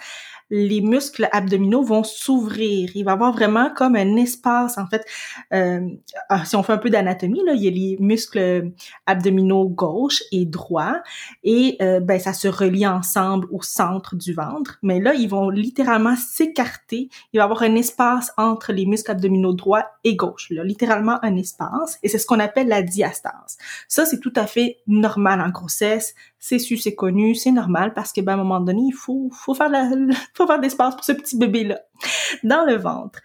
[0.50, 2.90] les muscles abdominaux vont s'ouvrir.
[2.96, 5.06] Il va y avoir vraiment comme un espace, en fait.
[5.54, 5.82] Euh,
[6.30, 8.72] ah, si on fait un peu d'anatomie, là, il y a les muscles
[9.06, 10.96] abdominaux gauche et droit,
[11.44, 14.80] et euh, ben ça se relie ensemble au centre du ventre.
[14.82, 17.10] Mais là, ils vont littéralement s'écarter.
[17.34, 20.48] Il va y avoir un espace entre les muscles abdominaux droit et gauche.
[20.50, 23.58] Là, littéralement un espace, et c'est ce qu'on appelle la diastase.
[23.88, 26.16] Ça, c'est tout à fait normal en grossesse.
[26.40, 29.30] C'est su, c'est connu, c'est normal parce que ben, à un moment donné, il faut,
[29.34, 29.90] faut faire la,
[30.34, 31.80] faut faire d'espace pour ce petit bébé-là
[32.44, 33.20] dans le ventre.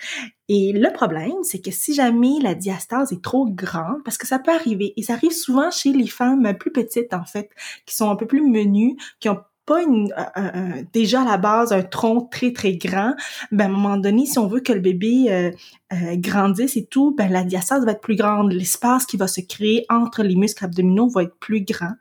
[0.48, 4.38] Et le problème, c'est que si jamais la diastase est trop grande, parce que ça
[4.38, 7.50] peut arriver, et ça arrive souvent chez les femmes plus petites, en fait,
[7.86, 10.12] qui sont un peu plus menues, qui ont pas une,
[10.92, 13.14] déjà à la base un tronc très très grand,
[13.50, 15.50] ben à un moment donné, si on veut que le bébé euh,
[15.92, 19.40] euh, grandisse et tout, ben la diastase va être plus grande, l'espace qui va se
[19.40, 21.92] créer entre les muscles abdominaux va être plus grand,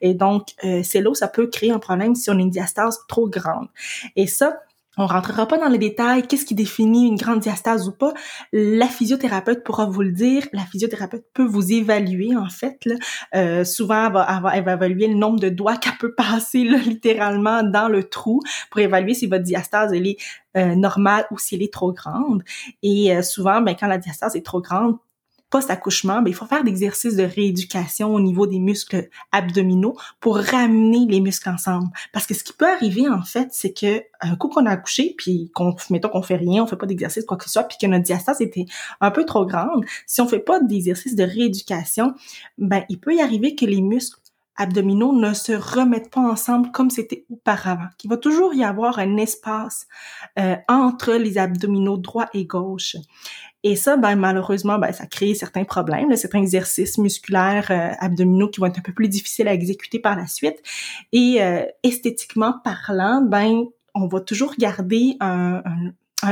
[0.00, 2.50] et donc euh, c'est là où ça peut créer un problème si on a une
[2.50, 3.68] diastase trop grande.
[4.16, 4.58] Et ça,
[5.00, 8.12] on rentrera pas dans les détails, qu'est-ce qui définit une grande diastase ou pas.
[8.52, 10.46] La physiothérapeute pourra vous le dire.
[10.52, 12.86] La physiothérapeute peut vous évaluer, en fait.
[13.34, 16.76] Euh, souvent, elle va, elle va, évaluer le nombre de doigts qu'elle peut passer là,
[16.78, 20.18] littéralement dans le trou pour évaluer si votre diastase elle est
[20.56, 22.42] euh, normale ou si elle est trop grande.
[22.82, 24.96] Et euh, souvent, ben, quand la diastase est trop grande,
[25.50, 30.36] post-accouchement, ben, il faut faire des exercices de rééducation au niveau des muscles abdominaux pour
[30.38, 31.88] ramener les muscles ensemble.
[32.12, 35.14] Parce que ce qui peut arriver, en fait, c'est que un coup qu'on a accouché,
[35.18, 37.78] puis qu'on, mettons qu'on fait rien, on fait pas d'exercice, quoi que ce soit, puis
[37.80, 38.66] que notre diastase était
[39.00, 42.14] un peu trop grande, si on fait pas d'exercices de rééducation,
[42.58, 44.20] ben, il peut y arriver que les muscles
[44.60, 47.88] abdominaux ne se remettent pas ensemble comme c'était auparavant.
[47.96, 49.86] Qu'il va toujours y avoir un espace
[50.38, 52.96] euh, entre les abdominaux droit et gauche.
[53.62, 58.60] Et ça, ben, malheureusement, ben, ça crée certains problèmes, certains exercices musculaires euh, abdominaux qui
[58.60, 60.62] vont être un peu plus difficiles à exécuter par la suite.
[61.12, 65.62] Et euh, esthétiquement parlant, ben, on va toujours garder un,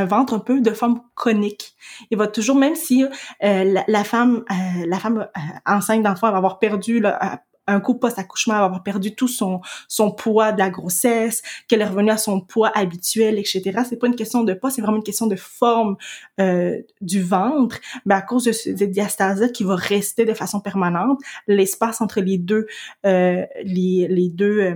[0.07, 1.75] ventre un peu de forme conique.
[2.11, 4.45] Il va toujours, même si euh, la, femme,
[4.87, 5.27] la femme
[5.67, 9.61] enceinte d'enfant va avoir perdu là, un coup post-accouchement, elle va avoir perdu tout son,
[9.87, 13.83] son poids de la grossesse, qu'elle est revenue à son poids habituel, etc.
[13.89, 15.97] C'est pas une question de poids, c'est vraiment une question de forme
[16.41, 17.79] euh, du ventre.
[18.07, 22.39] Mais à cause de cette diastase qui va rester de façon permanente, l'espace entre les
[22.39, 22.67] deux,
[23.07, 24.75] euh, les, les deux euh,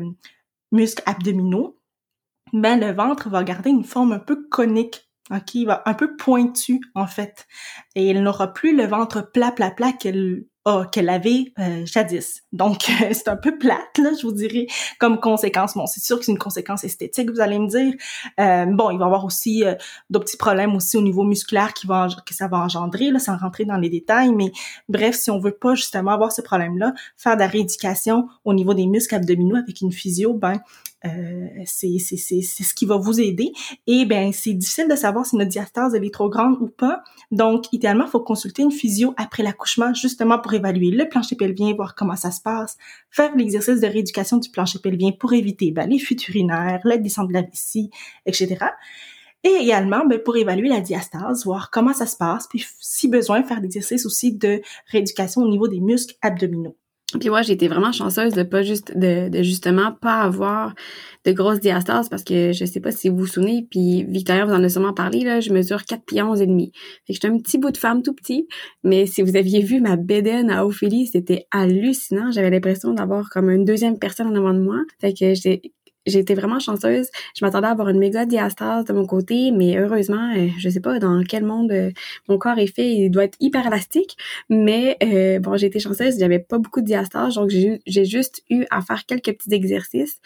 [0.71, 1.79] muscles abdominaux,
[2.53, 5.09] ben le ventre va garder une forme un peu conique.
[5.55, 7.47] Il va un peu pointu en fait.
[7.95, 12.43] Et il n'aura plus le ventre plat plat plat qu'elle oh, qu'elle avait euh, jadis.
[12.53, 14.67] Donc, c'est un peu plate, là, je vous dirais,
[14.99, 15.75] comme conséquence.
[15.75, 17.95] Bon, c'est sûr que c'est une conséquence esthétique, vous allez me dire.
[18.41, 19.75] Euh, bon, il va y avoir aussi euh,
[20.11, 23.37] d'autres petits problèmes aussi au niveau musculaire qui va, que ça va engendrer, là, sans
[23.37, 24.33] rentrer dans les détails.
[24.33, 24.53] Mais
[24.89, 28.75] bref, si on veut pas justement avoir ce problème-là, faire de la rééducation au niveau
[28.75, 30.61] des muscles abdominaux avec une physio, ben,
[31.05, 33.53] euh, c'est ce qui va vous aider.
[33.87, 37.03] Et ben c'est difficile de savoir si notre diastase elle est trop grande ou pas.
[37.31, 41.75] Donc idéalement, il faut consulter une physio après l'accouchement justement pour évaluer le plancher pelvien,
[41.75, 42.77] voir comment ça se passe,
[43.11, 47.29] faire l'exercice de rééducation du plancher pelvien pour éviter ben, les fuites urinaires, la descente
[47.29, 47.91] de la vessie,
[48.27, 48.67] etc.
[49.45, 53.43] Et également, ben, pour évaluer la diastase, voir comment ça se passe, puis si besoin,
[53.43, 56.77] faire l'exercice aussi de rééducation au niveau des muscles abdominaux.
[57.19, 60.75] Puis moi, j'ai vraiment chanceuse de pas juste de, justement pas avoir
[61.25, 64.53] de grosses diastases parce que je sais pas si vous vous souvenez, puis Victoria vous
[64.53, 66.73] en a sûrement parlé, là, je mesure 4 pieds 11 et demi.
[67.07, 68.49] Fait que j'étais un petit bout de femme tout petit,
[68.83, 72.31] mais si vous aviez vu ma bédaine à Ophélie, c'était hallucinant.
[72.31, 74.79] J'avais l'impression d'avoir comme une deuxième personne en avant de moi.
[75.01, 75.73] Fait que j'ai
[76.07, 77.09] j'ai été vraiment chanceuse.
[77.37, 80.81] Je m'attendais à avoir une méga diastase de mon côté, mais heureusement, euh, je sais
[80.81, 81.91] pas dans quel monde euh,
[82.29, 84.17] mon corps est fait, il doit être hyper élastique.
[84.49, 88.65] Mais euh, bon, j'ai été chanceuse, j'avais pas beaucoup de diastase, donc j'ai juste eu
[88.71, 90.21] à faire quelques petits exercices.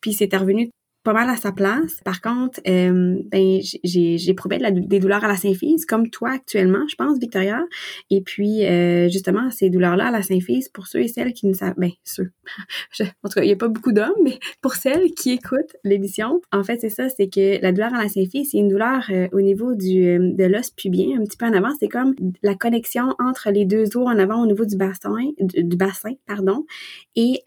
[0.00, 0.70] puis c'était revenu
[1.06, 2.00] pas mal à sa place.
[2.04, 6.96] Par contre, euh, ben j'ai j'éprouvais des douleurs à la symphyse, comme toi actuellement, je
[6.96, 7.64] pense, Victoria.
[8.10, 11.52] Et puis, euh, justement, ces douleurs-là à la symphyse, pour ceux et celles qui ne
[11.52, 12.32] savent, ben ceux,
[13.22, 16.40] en tout cas, il n'y a pas beaucoup d'hommes, mais pour celles qui écoutent l'émission,
[16.50, 19.28] en fait, c'est ça, c'est que la douleur à la symphyse, c'est une douleur euh,
[19.30, 21.70] au niveau du de l'os pubien, un petit peu en avant.
[21.78, 25.76] C'est comme la connexion entre les deux os en avant au niveau du bassin, du
[25.76, 26.66] bassin, pardon,
[27.14, 27.42] et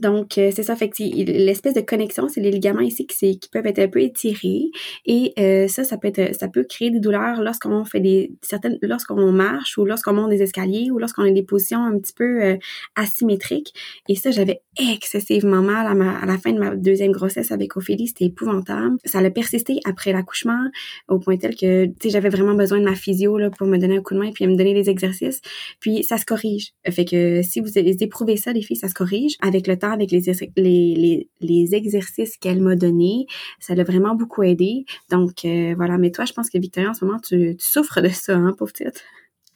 [0.00, 3.66] donc, euh, c'est ça, fait l'espèce de connexion, c'est les ligaments ici qui, qui peuvent
[3.66, 4.70] être un peu étirés.
[5.04, 8.78] Et euh, ça, ça peut être, ça peut créer des douleurs lorsqu'on fait des certaines,
[8.80, 12.42] lorsqu'on marche ou lorsqu'on monte des escaliers ou lorsqu'on a des positions un petit peu
[12.42, 12.56] euh,
[12.96, 13.74] asymétriques.
[14.08, 18.08] Et ça, j'avais excessivement mal à, la fin de ma deuxième grossesse avec Ophélie.
[18.08, 18.96] C'était épouvantable.
[19.04, 20.70] Ça a persisté après l'accouchement
[21.08, 23.76] au point tel que, tu sais, j'avais vraiment besoin de ma physio là, pour me
[23.76, 25.40] donner un coup de main puis me donner des exercices.
[25.80, 26.72] Puis ça se corrige.
[26.90, 30.20] Fait que si vous éprouvez ça, les filles, ça se corrige avec temps avec les,
[30.56, 33.26] les, les, exercices qu'elle m'a donnés.
[33.60, 34.84] Ça l'a vraiment beaucoup aidé.
[35.10, 35.98] Donc, euh, voilà.
[35.98, 38.72] Mais toi, je pense que Victoria, en ce moment, tu, souffres de ça, hein, pauvre
[38.72, 39.04] petite?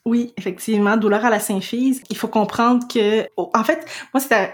[0.05, 2.01] Oui, effectivement, douleur à la symphyse.
[2.09, 4.49] Il faut comprendre que, en fait, moi, ça,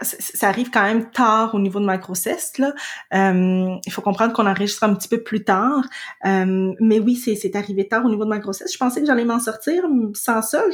[0.49, 2.53] arrive quand même tard au niveau de ma grossesse.
[2.59, 5.83] Euh, il faut comprendre qu'on enregistre un petit peu plus tard.
[6.25, 8.73] Euh, mais oui, c'est arrivé tard au niveau de ma grossesse.
[8.73, 9.85] Je pensais que j'allais m'en sortir.
[10.13, 10.65] Sans ça,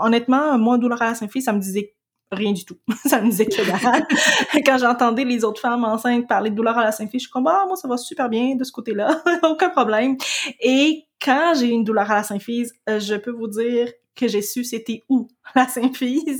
[0.00, 1.95] honnêtement, moi, douleur à la symphyse, ça me disait
[2.32, 2.76] rien du tout.
[3.06, 3.56] ça me disait que
[4.66, 7.46] Quand j'entendais les autres femmes enceintes parler de douleur à la symphyse, je suis comme,
[7.46, 9.22] ah, moi, ça va super bien de ce côté-là.
[9.42, 10.16] Aucun problème.
[10.60, 14.42] Et quand j'ai une douleur à la symphyse, euh, je peux vous dire que j'ai
[14.42, 16.38] su c'était où la symphyse.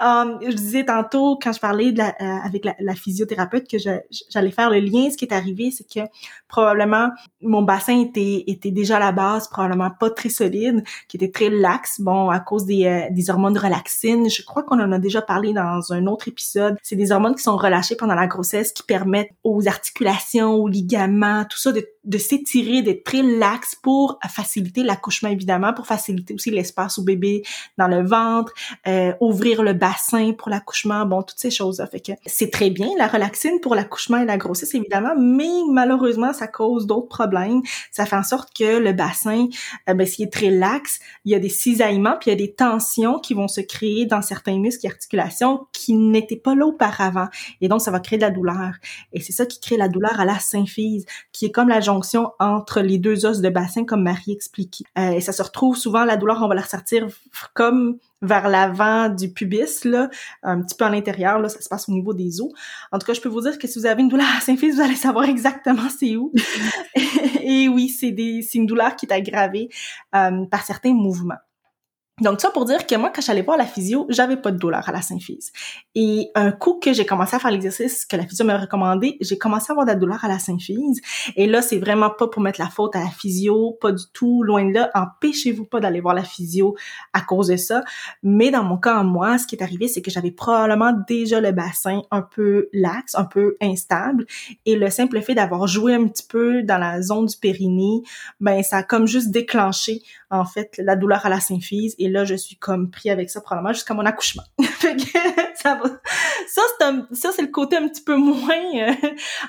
[0.00, 4.80] Um, je disais tantôt quand je parlais euh, avec la, physiothérapeute que j'allais faire le
[4.80, 5.10] lien.
[5.10, 6.08] Ce qui est arrivé, c'est que
[6.48, 7.10] probablement
[7.42, 12.00] mon bassin était déjà à la base probablement pas très solide, qui était très laxe.
[12.00, 14.28] Bon, à cause euh, des hormones relaxines.
[14.30, 16.76] Je crois qu'on en a déjà parlé dans un autre épisode.
[16.82, 21.44] C'est des hormones qui sont relâchées pendant la grossesse qui permettent aux articulations, aux ligaments,
[21.48, 26.50] tout ça de, de s'étirer, d'être très laxe pour faciliter l'accouchement évidemment, pour faciliter aussi
[26.50, 27.42] l'espace au bébé
[27.76, 28.52] dans le ventre,
[28.86, 31.86] euh, ouvrir le bassin pour l'accouchement, bon, toutes ces choses-là.
[31.86, 36.32] Fait que c'est très bien, la relaxine pour l'accouchement et la grossesse, évidemment, mais malheureusement,
[36.32, 37.62] ça cause d'autres problèmes.
[37.90, 39.46] Ça fait en sorte que le bassin,
[39.88, 42.46] euh, ben, s'il est très laxe, il y a des cisaillements, puis il y a
[42.46, 46.66] des tensions qui vont se créer dans certains muscles et articulations qui n'étaient pas là
[46.66, 47.28] auparavant.
[47.62, 48.74] Et donc, ça va créer de la douleur.
[49.14, 52.30] Et c'est ça qui crée la douleur à la symphyse, qui est comme la jonction
[52.38, 54.84] entre les deux os de bassin, comme Marie expliquait.
[54.98, 57.06] Euh, et ça se retrouve souvent, la douleur, on va la ressortir
[57.54, 60.10] comme vers l'avant du pubis, là,
[60.42, 62.50] un petit peu à l'intérieur, là, ça se passe au niveau des os.
[62.92, 64.74] En tout cas, je peux vous dire que si vous avez une douleur à symphyse,
[64.74, 66.32] vous allez savoir exactement c'est où.
[67.40, 68.10] et oui, c'est
[68.54, 69.70] une douleur qui est aggravée
[70.14, 71.38] euh, par certains mouvements.
[72.20, 74.88] Donc ça pour dire que moi quand j'allais voir la physio, j'avais pas de douleur
[74.88, 75.52] à la symphyse.
[75.94, 79.38] Et un coup que j'ai commencé à faire l'exercice que la physio m'a recommandé, j'ai
[79.38, 81.00] commencé à avoir de la douleur à la symphyse.
[81.36, 84.42] Et là c'est vraiment pas pour mettre la faute à la physio, pas du tout,
[84.42, 84.90] loin de là.
[84.94, 86.76] Empêchez-vous pas d'aller voir la physio
[87.12, 87.82] à cause de ça.
[88.22, 91.52] Mais dans mon cas, moi, ce qui est arrivé, c'est que j'avais probablement déjà le
[91.52, 94.26] bassin un peu laxe, un peu instable,
[94.66, 98.02] et le simple fait d'avoir joué un petit peu dans la zone du périnée,
[98.40, 101.94] ben ça a comme juste déclenché en fait la douleur à la symphyse.
[101.98, 104.44] Et là, je suis comme pris avec ça probablement jusqu'à mon accouchement.
[105.62, 105.80] ça
[106.78, 107.06] c'est un,
[107.42, 108.92] le côté un petit peu moins euh,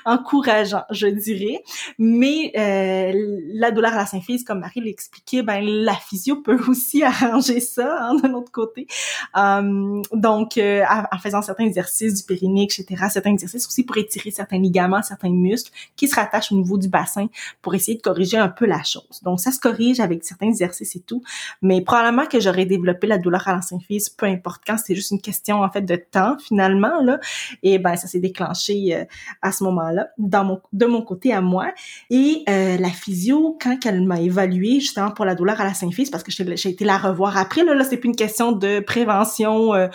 [0.04, 1.62] encourageant, je dirais.
[1.98, 7.02] Mais euh, la douleur à la symphyse, comme Marie l'expliquait, ben la physio peut aussi
[7.04, 8.86] arranger ça hein, de l'autre côté.
[9.34, 14.30] Um, donc, euh, en faisant certains exercices du périnée, etc., certains exercices aussi pour étirer
[14.30, 17.26] certains ligaments, certains muscles qui se rattachent au niveau du bassin
[17.62, 19.20] pour essayer de corriger un peu la chose.
[19.22, 21.22] Donc, ça se corrige avec certains exercices et tout.
[21.62, 25.10] Mais probablement que j'aurais développé la douleur à la symphyse, peu importe quand, c'est juste
[25.10, 27.18] une question en fait de temps finalement là.
[27.62, 29.04] Et ben ça s'est déclenché euh,
[29.42, 31.72] à ce moment-là dans mon de mon côté à moi.
[32.10, 36.10] Et euh, la physio quand elle m'a évalué justement pour la douleur à la symphyse
[36.10, 39.74] parce que j'ai été la revoir après là, là c'est plus une question de prévention
[39.74, 39.88] euh,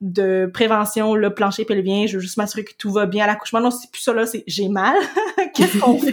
[0.00, 3.60] de prévention le plancher pelvien, je veux juste m'assurer que tout va bien à l'accouchement.
[3.60, 4.96] Non, c'est plus ça là, c'est j'ai mal.
[5.54, 6.12] Qu'est-ce qu'on fait?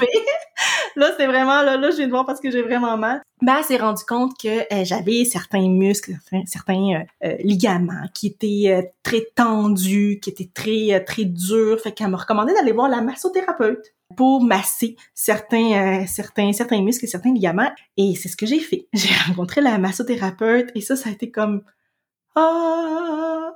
[0.96, 3.58] Là, c'est vraiment là là je viens de voir parce que j'ai vraiment mal ben,
[3.58, 6.14] elle s'est rendu compte que euh, j'avais certains muscles,
[6.46, 11.80] certains, euh, euh, ligaments qui étaient très tendus, qui étaient très très durs.
[11.82, 17.08] Fait qu'elle m'a recommandé d'aller voir la massothérapeute pour masser certains certains certains muscles et
[17.10, 17.72] certains ligaments.
[17.98, 18.88] Et c'est ce que j'ai fait.
[18.94, 21.64] J'ai rencontré la massothérapeute et ça, ça a été comme
[22.38, 23.54] ah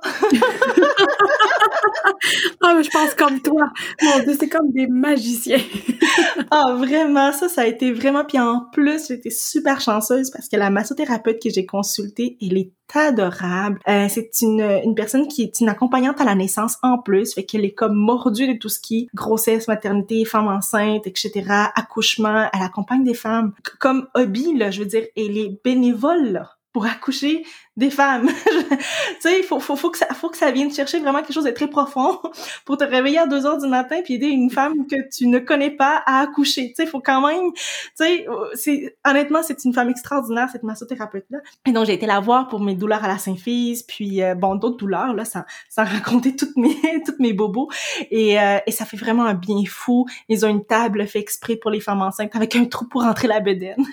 [2.62, 3.70] ah, je pense comme toi.
[4.02, 5.60] Mon Dieu, c'est comme des magiciens.
[6.50, 8.24] ah, vraiment, ça, ça a été vraiment.
[8.24, 12.72] Puis en plus, j'étais super chanceuse parce que la massothérapeute que j'ai consultée, elle est
[12.94, 13.80] adorable.
[13.86, 17.44] Euh, c'est une, une personne qui est une accompagnante à la naissance en plus, fait
[17.44, 22.48] qu'elle est comme mordue de tout ce qui est grossesse, maternité, femme enceinte, etc., accouchement.
[22.52, 23.52] Elle accompagne des femmes.
[23.78, 27.44] Comme hobby, là, je veux dire, elle est bénévole, là pour accoucher
[27.80, 28.28] des femmes.
[28.46, 28.76] tu
[29.20, 31.44] sais, il faut, faut, faut, que ça, faut que ça vienne chercher vraiment quelque chose
[31.44, 32.18] de très profond
[32.64, 35.38] pour te réveiller à 2 heures du matin puis aider une femme que tu ne
[35.38, 36.68] connais pas à accoucher.
[36.68, 37.60] Tu sais, il faut quand même, tu
[37.94, 41.38] sais, c'est, honnêtement, c'est une femme extraordinaire, cette massothérapeute-là.
[41.66, 44.54] Et donc, j'ai été la voir pour mes douleurs à la symphyse, puis, euh, bon,
[44.54, 45.42] d'autres douleurs, là, sans,
[45.76, 47.68] raconter toutes mes, toutes mes bobos.
[48.10, 50.06] Et, euh, et ça fait vraiment un bien fou.
[50.28, 53.26] Ils ont une table fait exprès pour les femmes enceintes avec un trou pour rentrer
[53.26, 53.84] la bedaine.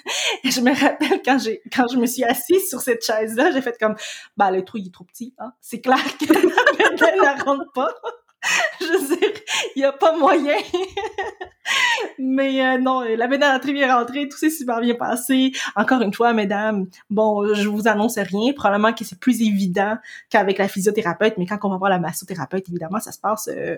[0.43, 1.37] Et je me rappelle quand
[1.73, 3.95] quand je me suis assise sur cette chaise-là, j'ai fait comme,
[4.35, 5.53] bah, le trou, il est trop petit, hein.
[5.61, 6.25] C'est clair que
[7.23, 7.89] la ne rentre pas.
[8.81, 9.29] je veux dire,
[9.75, 10.57] il n'y a pas moyen.
[12.19, 15.51] Mais euh, non, la bédaine a très bien rentré, tout s'est super bien passé.
[15.75, 18.53] Encore une fois, mesdames, bon, je vous annonce rien.
[18.53, 19.97] Probablement que c'est plus évident
[20.29, 23.77] qu'avec la physiothérapeute, mais quand on va voir la massothérapeute, évidemment, ça se passe euh,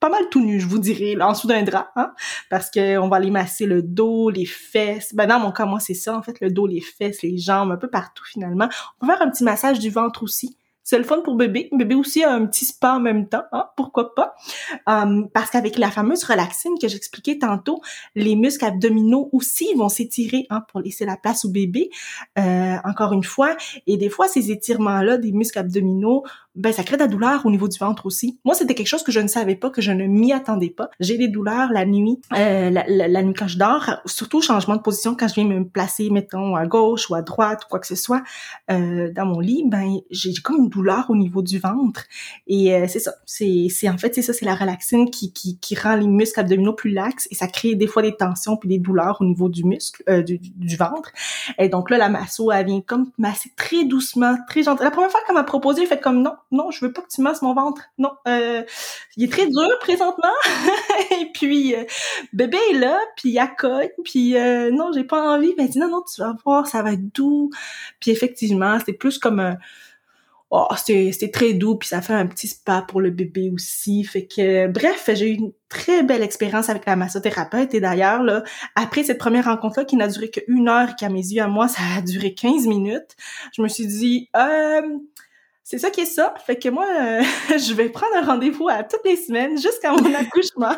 [0.00, 2.12] pas mal tout nu, je vous dirais, là, en dessous d'un drap, hein,
[2.50, 5.14] parce que on va aller masser le dos, les fesses.
[5.14, 7.70] Ben dans mon cas, moi, c'est ça, en fait, le dos, les fesses, les jambes,
[7.72, 8.68] un peu partout finalement.
[9.00, 10.58] On va faire un petit massage du ventre aussi.
[10.86, 11.68] C'est le fun pour bébé.
[11.72, 14.36] Bébé aussi a un petit spa en même temps, hein, pourquoi pas.
[14.86, 17.80] Um, parce qu'avec la fameuse relaxine que j'expliquais tantôt,
[18.14, 21.90] les muscles abdominaux aussi vont s'étirer hein, pour laisser la place au bébé,
[22.38, 23.56] euh, encore une fois.
[23.88, 26.22] Et des fois, ces étirements-là des muscles abdominaux
[26.56, 28.40] ben ça crée de la douleur au niveau du ventre aussi.
[28.44, 30.90] Moi, c'était quelque chose que je ne savais pas, que je ne m'y attendais pas.
[31.00, 35.14] J'ai des douleurs la nuit, euh, la, nuit quand je dors, surtout changement de position
[35.14, 37.94] quand je viens me placer, mettons à gauche ou à droite ou quoi que ce
[37.94, 38.22] soit
[38.70, 39.64] euh, dans mon lit.
[39.66, 40.75] Ben j'ai comme une douleur
[41.08, 42.04] au niveau du ventre
[42.46, 43.14] et euh, c'est ça.
[43.24, 46.72] C'est c'est en fait c'est ça, c'est la relaxine qui, qui rend les muscles abdominaux
[46.72, 49.64] plus laxes et ça crée des fois des tensions puis des douleurs au niveau du
[49.64, 51.12] muscle euh, du, ventre.
[51.58, 54.84] Et donc là la masso elle vient comme masser très doucement, très gentille.
[54.84, 57.08] La première fois qu'elle m'a proposé, j'ai fait comme non non, je veux pas que
[57.08, 57.82] tu masses mon ventre.
[57.98, 58.62] Non, euh,
[59.16, 60.28] il est très dur présentement.
[61.20, 61.74] et puis
[62.32, 64.34] bébé est là, puis il accogne, puis
[64.72, 65.54] non, j'ai pas envie.
[65.56, 67.50] Mais dit non, non, tu vas voir, ça va être doux.
[68.00, 69.56] Puis effectivement, c'est plus comme un
[70.50, 74.04] oh, c'était très doux, puis ça fait un petit spa pour le bébé aussi.
[74.04, 77.74] Fait que, bref, j'ai eu une très belle expérience avec la massothérapeute.
[77.74, 78.42] Et d'ailleurs, là,
[78.74, 81.68] après cette première rencontre-là, qui n'a duré qu'une heure et qu'à mes yeux, à moi,
[81.68, 83.16] ça a duré 15 minutes,
[83.52, 84.82] je me suis dit, euh,
[85.68, 86.32] c'est ça qui est ça.
[86.46, 87.22] Fait que moi, euh,
[87.58, 90.76] je vais prendre un rendez-vous à toutes les semaines jusqu'à mon accouchement.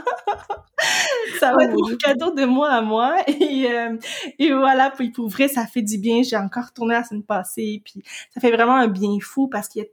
[1.39, 3.17] Ça va être mon cadeau de moi à moi.
[3.29, 3.97] Et, euh,
[4.39, 6.23] et voilà, puis pour vrai, ça fait du bien.
[6.23, 8.03] J'ai encore tourné la semaine passée, puis
[8.35, 9.89] ça fait vraiment un bien fou parce qu'il y a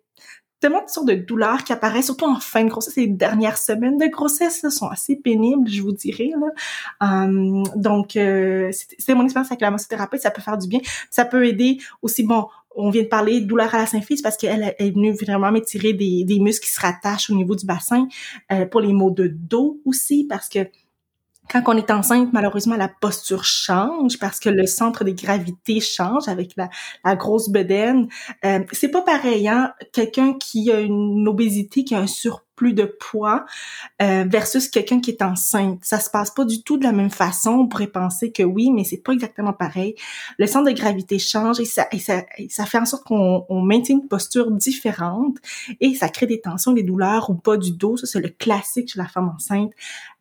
[0.59, 2.95] tellement de sortes de douleurs qui apparaissent, surtout en fin de grossesse.
[2.95, 6.31] Les dernières semaines de grossesse sont assez pénibles, je vous dirais.
[6.31, 7.27] Là.
[7.27, 10.21] Euh, donc, euh, c'était mon expérience avec la massothérapeute.
[10.21, 10.79] Ça peut faire du bien.
[11.09, 14.37] Ça peut aider aussi, bon, on vient de parler de douleur à la symphyse parce
[14.37, 18.07] qu'elle est venue vraiment m'étirer des, des muscles qui se rattachent au niveau du bassin.
[18.51, 20.67] Euh, pour les maux de dos aussi, parce que
[21.51, 26.27] quand on est enceinte, malheureusement, la posture change parce que le centre de gravité change
[26.27, 26.69] avec la,
[27.03, 28.07] la grosse bedaine.
[28.43, 29.73] Euh, c'est pas pareil, hein?
[29.93, 33.45] Quelqu'un qui a une obésité, qui a un surpoids, plus de poids
[34.01, 35.79] euh, versus quelqu'un qui est enceinte.
[35.83, 37.51] Ça se passe pas du tout de la même façon.
[37.51, 39.95] On pourrait penser que oui, mais c'est pas exactement pareil.
[40.37, 43.61] Le centre de gravité change et ça, et ça, ça fait en sorte qu'on on
[43.61, 45.37] maintient une posture différente
[45.79, 47.97] et ça crée des tensions, des douleurs ou pas du dos.
[47.97, 49.71] Ça, c'est le classique chez la femme enceinte.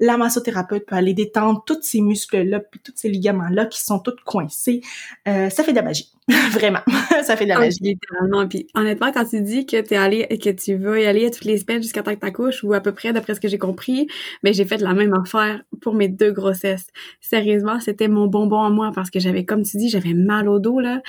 [0.00, 4.16] La massothérapeute peut aller détendre tous ces muscles-là puis tous ces ligaments-là qui sont tous
[4.24, 4.80] coincés.
[5.28, 6.10] Euh, ça fait de la magie.
[6.52, 6.80] Vraiment.
[7.22, 7.78] ça fait de la ah, magie.
[7.82, 8.48] littéralement.
[8.48, 11.44] Puis honnêtement, quand tu dis que t'es allé, que tu veux y aller à toutes
[11.44, 14.06] les semaines jusqu'à temps que t'accouches, ou à peu près d'après ce que j'ai compris,
[14.42, 16.86] mais ben, j'ai fait la même affaire pour mes deux grossesses.
[17.20, 20.58] Sérieusement, c'était mon bonbon à moi parce que j'avais, comme tu dis, j'avais mal au
[20.58, 21.02] dos, là.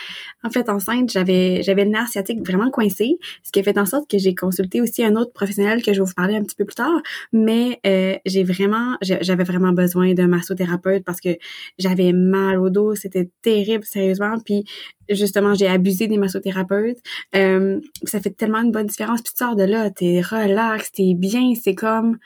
[0.44, 3.86] En fait, enceinte, j'avais, j'avais le nerf sciatique vraiment coincé, ce qui a fait en
[3.86, 6.56] sorte que j'ai consulté aussi un autre professionnel que je vais vous parler un petit
[6.56, 7.02] peu plus tard,
[7.32, 11.38] mais euh, j'ai vraiment, j'avais vraiment besoin d'un massothérapeute parce que
[11.80, 14.66] j'avais mal au dos, c'était terrible, sérieusement, puis
[15.10, 16.98] justement, j'ai abusé des massothérapeutes.
[17.36, 19.22] Euh, ça fait tellement une bonne différence.
[19.22, 21.54] Puis tu sors de là, t'es relax, t'es bien.
[21.62, 22.18] C'est comme,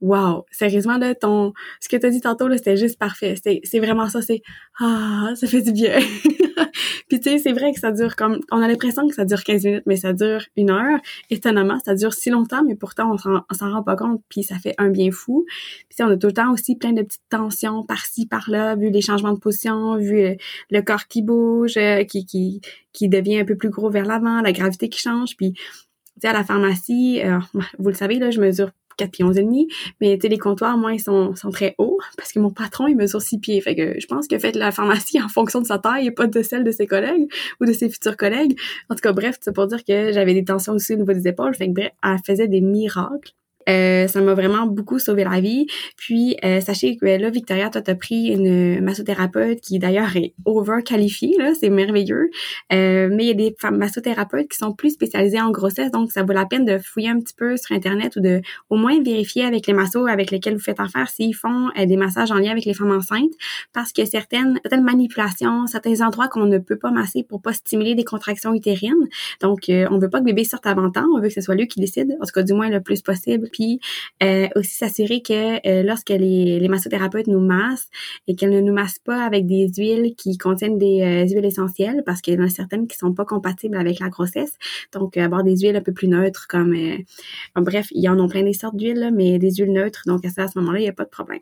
[0.00, 3.34] wow, sérieusement là, ton, ce que t'as dit tantôt là, c'était juste parfait.
[3.42, 4.22] C'est, c'est vraiment ça.
[4.22, 4.42] C'est
[4.80, 5.98] ah, ça fait du bien.
[7.08, 9.42] Puis tu sais, c'est vrai que ça dure comme, on a l'impression que ça dure
[9.44, 10.98] 15 minutes, mais ça dure une heure.
[11.30, 14.22] Étonnamment, ça dure si longtemps, mais pourtant on s'en, rend pas compte.
[14.28, 15.44] Puis ça fait un bien fou.
[15.88, 19.00] Puis on a tout le temps aussi plein de petites tensions par-ci par-là, vu les
[19.00, 20.36] changements de position, vu
[20.70, 22.60] le, corps qui bouge, euh, qui qui
[22.92, 25.36] qui devient un peu plus gros vers l'avant, la gravité qui change.
[25.36, 25.62] Puis tu
[26.22, 27.38] sais, à la pharmacie, euh,
[27.78, 29.68] vous le savez là, je mesure 4 pieds 11 et demi.
[30.00, 32.96] Mais tu les comptoirs, moi, ils sont, sont très hauts parce que mon patron, il
[32.96, 33.60] mesure 6 pieds.
[33.60, 36.26] Fait que je pense que fait la pharmacie en fonction de sa taille et pas
[36.26, 37.30] de celle de ses collègues
[37.60, 38.58] ou de ses futurs collègues.
[38.90, 41.28] En tout cas, bref, c'est pour dire que j'avais des tensions aussi au niveau des
[41.28, 41.54] épaules.
[41.54, 43.32] Fait que bref, elle faisait des miracles.
[43.68, 45.66] Euh, ça m'a vraiment beaucoup sauvé la vie.
[45.96, 51.34] Puis, euh, sachez que là, Victoria, toi, t'as pris une massothérapeute qui, d'ailleurs, est over-qualifiée,
[51.38, 52.30] là, c'est merveilleux.
[52.72, 56.12] Euh, mais il y a des femmes massothérapeutes qui sont plus spécialisées en grossesse, donc
[56.12, 59.02] ça vaut la peine de fouiller un petit peu sur Internet ou de au moins
[59.02, 62.52] vérifier avec les massos avec lesquels vous faites affaire s'ils font des massages en lien
[62.52, 63.32] avec les femmes enceintes,
[63.72, 67.94] parce que certaines, certaines manipulations, certains endroits qu'on ne peut pas masser pour pas stimuler
[67.94, 68.94] des contractions utérines.
[69.40, 71.66] Donc, on veut pas que bébé sorte avant temps, on veut que ce soit lui
[71.66, 73.80] qui décide, en tout cas du moins le plus possible puis
[74.22, 77.88] euh, aussi s'assurer que euh, lorsque les, les massothérapeutes nous massent
[78.28, 82.02] et qu'elles ne nous massent pas avec des huiles qui contiennent des euh, huiles essentielles
[82.04, 84.58] parce qu'il y en a certaines qui sont pas compatibles avec la grossesse.
[84.92, 86.76] Donc avoir des huiles un peu plus neutres comme
[87.56, 90.02] bref, il y en a plein des sortes d'huiles mais des huiles neutres.
[90.06, 91.40] Donc à ce moment-là, il n'y a pas de problème.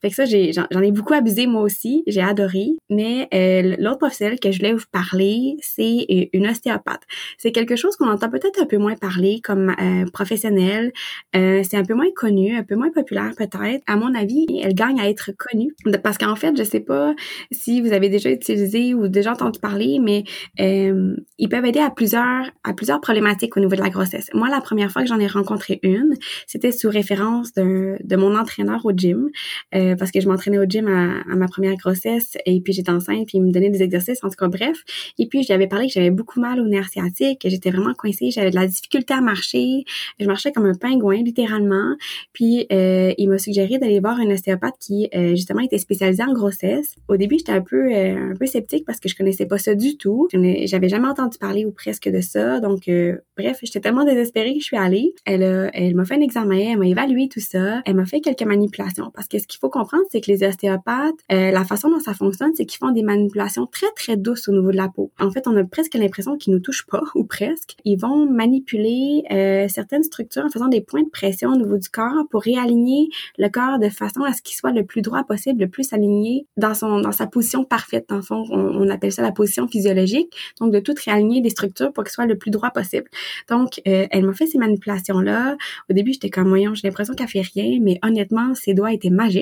[0.00, 2.76] Fait que ça, j'en, ai beaucoup abusé moi aussi, j'ai adoré.
[2.90, 7.02] Mais euh, l'autre professionnel que je voulais vous parler, c'est euh, une ostéopathe.
[7.38, 10.92] C'est quelque chose qu'on entend peut-être un peu moins parler comme euh, professionnel.
[11.36, 13.82] Euh, c'est un peu moins connu, un peu moins populaire peut-être.
[13.86, 17.14] À mon avis, elle gagne à être connue parce qu'en fait, je sais pas
[17.50, 20.24] si vous avez déjà utilisé ou déjà entendu parler, mais
[20.60, 24.30] euh, ils peuvent aider à plusieurs à plusieurs problématiques au niveau de la grossesse.
[24.34, 26.14] Moi, la première fois que j'en ai rencontré une,
[26.46, 29.30] c'était sous référence de, de mon entraîneur au gym.
[29.74, 33.26] Euh, parce que je m'entraînais au gym à, ma première grossesse et puis j'étais enceinte
[33.26, 34.82] puis il me donnait des exercices en tout cas bref.
[35.18, 38.30] Et puis j'avais parlé que j'avais beaucoup mal au nerf sciatique que j'étais vraiment coincée
[38.30, 39.84] j'avais de la difficulté à marcher.
[40.20, 41.96] Je marchais comme un pingouin littéralement.
[42.32, 46.32] Puis euh, il m'a suggéré d'aller voir un ostéopathe qui euh, justement était spécialisé en
[46.32, 46.94] grossesse.
[47.08, 49.96] Au début j'étais un peu un peu sceptique parce que je connaissais pas ça du
[49.96, 50.28] tout.
[50.64, 52.60] J'avais jamais entendu parler ou presque de ça.
[52.60, 52.90] Donc
[53.36, 55.14] bref j'étais tellement désespérée que je suis allée.
[55.24, 57.82] Elle elle m'a fait un examen elle m'a évalué tout ça.
[57.84, 61.14] Elle m'a fait quelques manipulations parce que ce qu'il faut comprendre, c'est que les ostéopathes,
[61.30, 64.52] euh, la façon dont ça fonctionne, c'est qu'ils font des manipulations très, très douces au
[64.52, 65.10] niveau de la peau.
[65.20, 67.76] En fait, on a presque l'impression qu'ils nous touchent pas, ou presque.
[67.84, 71.88] Ils vont manipuler euh, certaines structures en faisant des points de pression au niveau du
[71.88, 75.60] corps pour réaligner le corps de façon à ce qu'il soit le plus droit possible,
[75.60, 78.06] le plus aligné dans son dans sa position parfaite.
[78.08, 80.32] Dans fond, on, appelle ça la position physiologique.
[80.60, 83.08] Donc, de tout réaligner des structures pour qu'il soit le plus droit possible.
[83.48, 85.56] Donc, euh, elle m'a fait ces manipulations-là.
[85.90, 89.10] Au début, j'étais comme, voyons, j'ai l'impression qu'elle fait rien, mais honnêtement, ses doigts étaient
[89.10, 89.41] magiques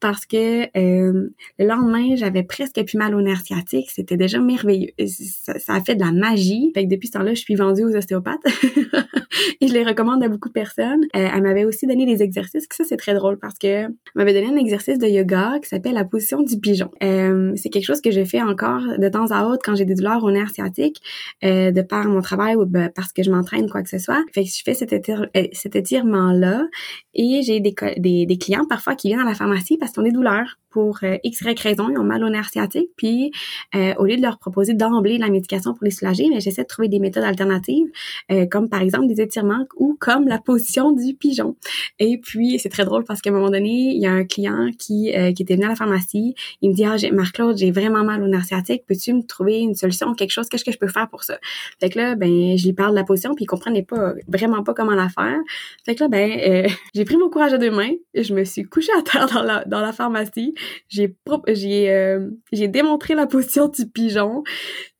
[0.00, 3.90] parce que euh, le lendemain, j'avais presque plus mal au nerf sciatique.
[3.90, 4.90] C'était déjà merveilleux.
[5.06, 6.70] Ça, a fait de la magie.
[6.74, 8.40] Fait que depuis ce temps-là, je suis vendue aux ostéopathes.
[9.60, 11.04] et je les recommande à beaucoup de personnes.
[11.16, 12.66] Euh, elle m'avait aussi donné des exercices.
[12.70, 15.94] Ça, c'est très drôle parce que elle m'avait donné un exercice de yoga qui s'appelle
[15.94, 16.90] la position du pigeon.
[17.02, 19.94] Euh, c'est quelque chose que je fais encore de temps à autre quand j'ai des
[19.94, 21.00] douleurs au nerf sciatique,
[21.42, 24.22] de par mon travail ou ben, parce que je m'entraîne, quoi que ce soit.
[24.32, 26.66] Fait que je fais cet, étirement-là
[27.14, 30.98] et j'ai des clients parfois qui viennent la pharmacie parce qu'ils ont des douleurs pour
[31.04, 33.30] euh, X, Y raison, ils ont mal au nerf sciatique, puis
[33.76, 36.66] euh, au lieu de leur proposer d'emblée la médication pour les soulager, mais j'essaie de
[36.66, 37.86] trouver des méthodes alternatives,
[38.32, 41.54] euh, comme par exemple des étirements ou comme la position du pigeon.
[42.00, 44.70] Et puis, c'est très drôle parce qu'à un moment donné, il y a un client
[44.76, 48.20] qui, qui était venu à la pharmacie, il me dit «Ah, Marc-Claude, j'ai vraiment mal
[48.24, 51.08] au nerf sciatique, peux-tu me trouver une solution, quelque chose, qu'est-ce que je peux faire
[51.08, 51.38] pour ça?»
[51.80, 54.64] Fait que là, ben, je lui parle de la position, puis il comprenait pas, vraiment
[54.64, 55.38] pas comment la faire.
[55.86, 56.66] Fait que là, ben,
[56.96, 59.13] j'ai pris mon courage à deux mains, je me suis couchée à terre
[59.68, 60.54] dans la, pharmacie,
[60.88, 61.16] j'ai
[61.48, 64.42] j'ai euh, j'ai démontré la position du pigeon.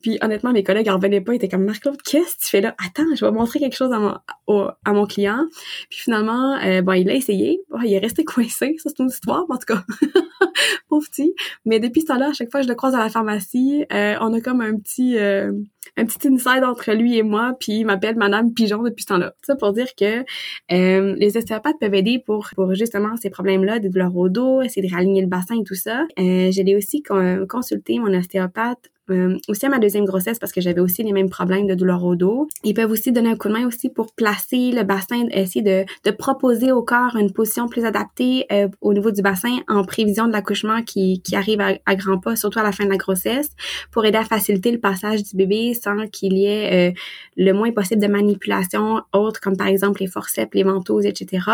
[0.04, 2.60] Puis honnêtement, mes collègues en revenaient pas, ils étaient comme Marc-Claude, qu'est-ce que tu fais
[2.60, 2.74] là?
[2.84, 5.46] Attends, je vais montrer quelque chose à mon à mon client.
[5.88, 9.46] Puis finalement, euh, bon, il a essayé, il est resté coincé, ça c'est une histoire
[9.48, 9.82] en tout cas.
[10.90, 11.34] Pauvre petit.
[11.64, 14.16] Mais depuis ce temps-là, à chaque fois que je le croise à la pharmacie, euh,
[14.20, 15.16] on a comme un petit
[15.96, 19.34] un petit inside entre lui et moi, puis il m'appelle Madame Pigeon depuis ce temps-là.
[19.42, 20.24] Ça pour dire que
[20.72, 24.86] euh, les ostéopathes peuvent aider pour, pour justement ces problèmes-là, des douleurs au dos, essayer
[24.86, 26.04] de réaligner le bassin et tout ça.
[26.18, 27.02] Euh, J'ai aussi
[27.48, 31.28] consulté mon ostéopathe euh, aussi à ma deuxième grossesse parce que j'avais aussi les mêmes
[31.28, 32.48] problèmes de douleur au dos.
[32.62, 35.84] Ils peuvent aussi donner un coup de main aussi pour placer le bassin, essayer de,
[36.04, 40.26] de proposer au corps une position plus adaptée euh, au niveau du bassin en prévision
[40.26, 43.50] de l'accouchement qui, qui arrive à, grands pas, surtout à la fin de la grossesse,
[43.90, 46.92] pour aider à faciliter le passage du bébé sans qu'il y ait euh,
[47.36, 51.46] le moins possible de manipulation autres comme par exemple les forceps, les ventouses, etc.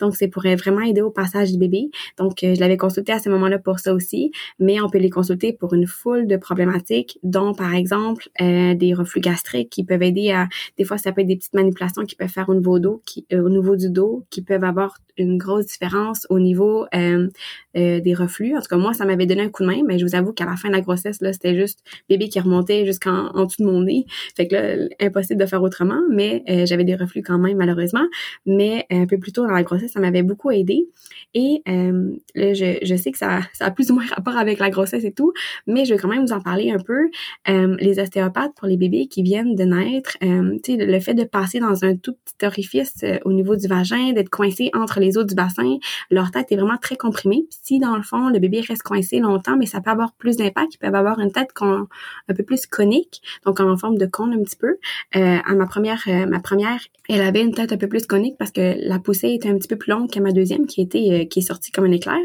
[0.00, 1.90] Donc, c'est pour vraiment aider au passage du bébé.
[2.18, 5.52] Donc, je l'avais consulté à ce moment-là pour ça aussi, mais on peut les consulter
[5.52, 6.89] pour une foule de problématiques
[7.22, 11.20] dont par exemple euh, des reflux gastriques qui peuvent aider à, des fois ça peut
[11.20, 13.90] être des petites manipulations qui peuvent faire au niveau, dos, qui, euh, au niveau du
[13.90, 17.28] dos, qui peuvent avoir une grosse différence au niveau euh,
[17.74, 18.56] des reflux.
[18.56, 20.32] En tout cas, moi, ça m'avait donné un coup de main, mais je vous avoue
[20.32, 23.62] qu'à la fin de la grossesse, là, c'était juste bébé qui remontait jusqu'en en dessous
[23.62, 24.06] de mon nez.
[24.34, 28.06] Fait que là, impossible de faire autrement, mais j'avais des reflux quand même, malheureusement.
[28.46, 30.88] Mais un peu plus tôt dans la grossesse, ça m'avait beaucoup aidé.
[31.34, 34.70] Et là, je, je sais que ça, ça a plus ou moins rapport avec la
[34.70, 35.34] grossesse et tout,
[35.66, 37.10] mais je vais quand même vous en parler un peu
[37.48, 41.60] euh, les ostéopathes pour les bébés qui viennent de naître, euh, le fait de passer
[41.60, 45.26] dans un tout petit orifice euh, au niveau du vagin, d'être coincé entre les os
[45.26, 45.78] du bassin,
[46.10, 47.44] leur tête est vraiment très comprimée.
[47.48, 50.36] Puis si dans le fond le bébé reste coincé longtemps, mais ça peut avoir plus
[50.36, 50.74] d'impact.
[50.74, 54.42] Ils peuvent avoir une tête un peu plus conique, donc en forme de cône un
[54.42, 54.76] petit peu.
[55.16, 58.50] Euh, à ma première, ma première, elle avait une tête un peu plus conique parce
[58.50, 61.40] que la poussée était un petit peu plus longue que ma deuxième qui était qui
[61.40, 62.18] est sortie comme un éclair.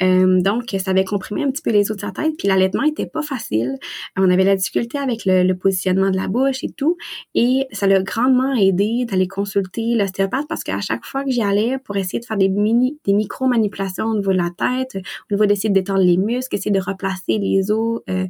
[0.00, 2.32] donc ça avait comprimé un petit peu les os de sa tête.
[2.38, 3.76] Puis l'allaitement était pas facile.
[4.16, 6.96] On avait la difficulté avec le, positionnement de la bouche et tout.
[7.34, 11.78] Et ça l'a grandement aidé d'aller consulter l'ostéopathe parce qu'à chaque fois que j'y allais
[11.78, 14.96] pour essayer de faire des mini, des micro-manipulations au niveau de la tête,
[15.30, 18.26] au niveau d'essayer de détendre les muscles, essayer de replacer les os, euh,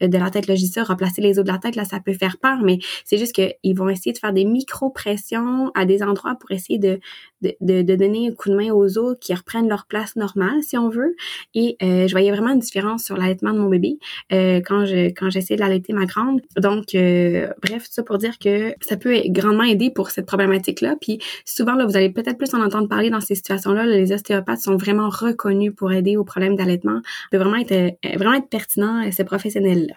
[0.00, 2.38] de la tête, là, je replacer les os de la tête, là, ça peut faire
[2.38, 6.50] peur, mais c'est juste qu'ils vont essayer de faire des micro-pressions à des endroits pour
[6.50, 7.00] essayer de,
[7.42, 10.76] de, de, donner un coup de main aux os qui reprennent leur place normale, si
[10.76, 11.14] on veut.
[11.54, 13.98] Et euh, je voyais vraiment une différence sur l'allaitement de mon bébé
[14.32, 16.40] euh, quand je quand j'essayais de l'allaiter ma grande.
[16.56, 20.96] Donc, euh, bref, tout ça pour dire que ça peut grandement aider pour cette problématique-là.
[21.00, 23.86] Puis souvent, là, vous allez peut-être plus en entendre parler dans ces situations-là.
[23.86, 27.00] Les ostéopathes sont vraiment reconnus pour aider aux problèmes d'allaitement.
[27.30, 29.93] peut vraiment être, vraiment être pertinent, ces professionnels-là.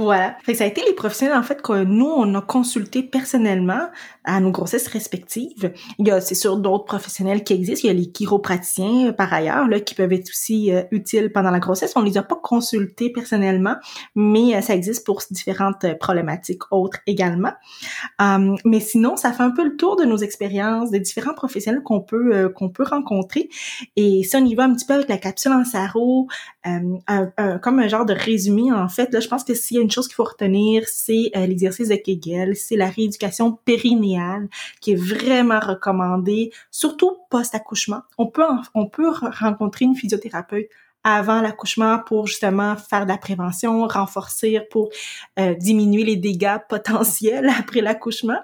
[0.00, 0.36] Voilà.
[0.42, 3.88] Fait que ça a été les professionnels, en fait, que nous, on a consulté personnellement
[4.24, 5.72] à nos grossesses respectives.
[5.98, 7.86] Il y a, c'est sûr, d'autres professionnels qui existent.
[7.86, 11.32] Il y a les chiropraticiens, euh, par ailleurs, là, qui peuvent être aussi euh, utiles
[11.32, 11.92] pendant la grossesse.
[11.96, 13.76] On les a pas consultés personnellement,
[14.14, 17.52] mais euh, ça existe pour différentes problématiques autres également.
[18.18, 21.82] Um, mais sinon, ça fait un peu le tour de nos expériences, des différents professionnels
[21.82, 23.50] qu'on peut qu'on peut rencontrer.
[23.96, 26.26] Et ça, on y va un petit peu avec la capsule en sarreau,
[26.64, 29.12] un, comme un genre de résumé, en fait.
[29.12, 32.56] Là, je pense que si une chose qu'il faut retenir, c'est euh, l'exercice de Kegel,
[32.56, 34.48] c'est la rééducation périnéale
[34.80, 38.02] qui est vraiment recommandée, surtout post-accouchement.
[38.18, 38.44] On peut,
[38.74, 40.68] on peut rencontrer une physiothérapeute
[41.02, 44.90] avant l'accouchement pour justement faire de la prévention, renforcer pour
[45.38, 48.40] euh, diminuer les dégâts potentiels après l'accouchement.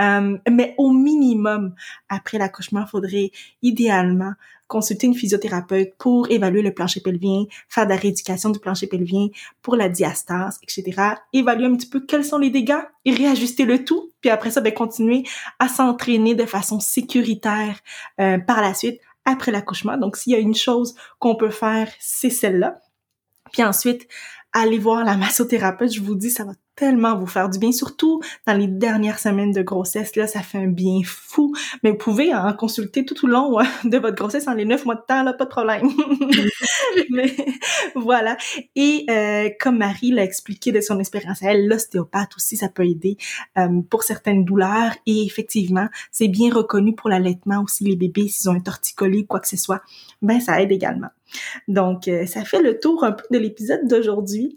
[0.00, 1.74] Euh, mais au minimum,
[2.08, 3.30] après l'accouchement, faudrait
[3.62, 4.32] idéalement
[4.68, 9.28] consulter une physiothérapeute pour évaluer le plancher pelvien, faire de la rééducation du plancher pelvien
[9.62, 11.14] pour la diastase, etc.
[11.32, 14.12] Évaluer un petit peu quels sont les dégâts et réajuster le tout.
[14.20, 15.24] Puis après ça, ben, continuer
[15.58, 17.80] à s'entraîner de façon sécuritaire
[18.20, 19.96] euh, par la suite après l'accouchement.
[19.96, 22.80] Donc, s'il y a une chose qu'on peut faire, c'est celle-là.
[23.52, 24.06] Puis ensuite,
[24.52, 25.92] allez voir la massothérapeute.
[25.92, 29.52] Je vous dis, ça va tellement vous faire du bien, surtout dans les dernières semaines
[29.52, 30.14] de grossesse.
[30.14, 31.52] Là, ça fait un bien fou.
[31.82, 34.94] Mais vous pouvez en consulter tout au long de votre grossesse, en les neuf mois
[34.94, 35.88] de temps, là, pas de problème.
[37.10, 37.34] Mais
[37.96, 38.36] voilà.
[38.76, 43.16] Et euh, comme Marie l'a expliqué de son expérience, elle, l'ostéopathe aussi, ça peut aider
[43.58, 44.92] euh, pour certaines douleurs.
[45.06, 49.26] Et effectivement, c'est bien reconnu pour l'allaitement aussi, les bébés, s'ils ont un torticolis ou
[49.26, 49.82] quoi que ce soit,
[50.22, 51.08] ben ça aide également.
[51.66, 54.56] Donc, euh, ça fait le tour un peu de l'épisode d'aujourd'hui.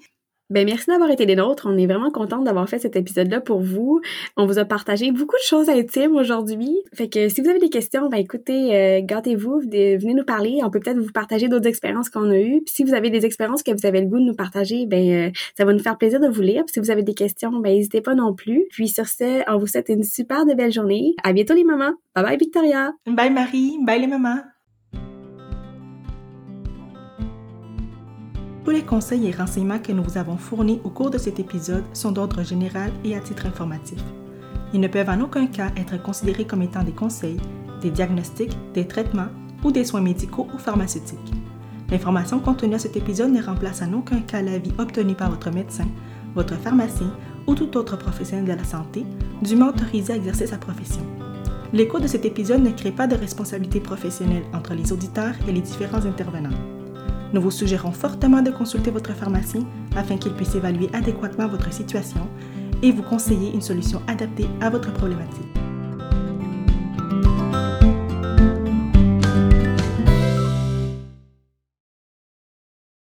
[0.51, 1.65] Ben merci d'avoir été des nôtres.
[1.65, 4.01] On est vraiment contente d'avoir fait cet épisode-là pour vous.
[4.35, 6.75] On vous a partagé beaucoup de choses intimes aujourd'hui.
[6.93, 10.59] Fait que si vous avez des questions, ben écoutez, euh, gâtez-vous, venez nous parler.
[10.61, 12.61] On peut peut-être vous partager d'autres expériences qu'on a eues.
[12.65, 15.29] Puis si vous avez des expériences que vous avez le goût de nous partager, ben
[15.29, 16.65] euh, ça va nous faire plaisir de vous lire.
[16.65, 18.65] Puis si vous avez des questions, ben n'hésitez pas non plus.
[18.71, 21.13] Puis sur ce, on vous souhaite une super de belle journée.
[21.23, 21.93] À bientôt les mamans.
[22.13, 22.91] Bye bye Victoria.
[23.07, 23.77] Bye Marie.
[23.85, 24.50] Bye les mamans.
[28.63, 31.83] Tous les conseils et renseignements que nous vous avons fournis au cours de cet épisode
[31.93, 33.99] sont d'ordre général et à titre informatif.
[34.71, 37.41] Ils ne peuvent en aucun cas être considérés comme étant des conseils,
[37.81, 39.29] des diagnostics, des traitements
[39.63, 41.17] ou des soins médicaux ou pharmaceutiques.
[41.89, 45.87] L'information contenue à cet épisode ne remplace en aucun cas l'avis obtenu par votre médecin,
[46.35, 47.11] votre pharmacien
[47.47, 49.05] ou tout autre professionnel de la santé,
[49.41, 51.01] dûment autorisé à exercer sa profession.
[51.73, 55.61] L'écoute de cet épisode ne crée pas de responsabilité professionnelle entre les auditeurs et les
[55.61, 56.80] différents intervenants.
[57.33, 59.61] Nous vous suggérons fortement de consulter votre pharmacien
[59.95, 62.27] afin qu'il puisse évaluer adéquatement votre situation
[62.83, 65.70] et vous conseiller une solution adaptée à votre problématique.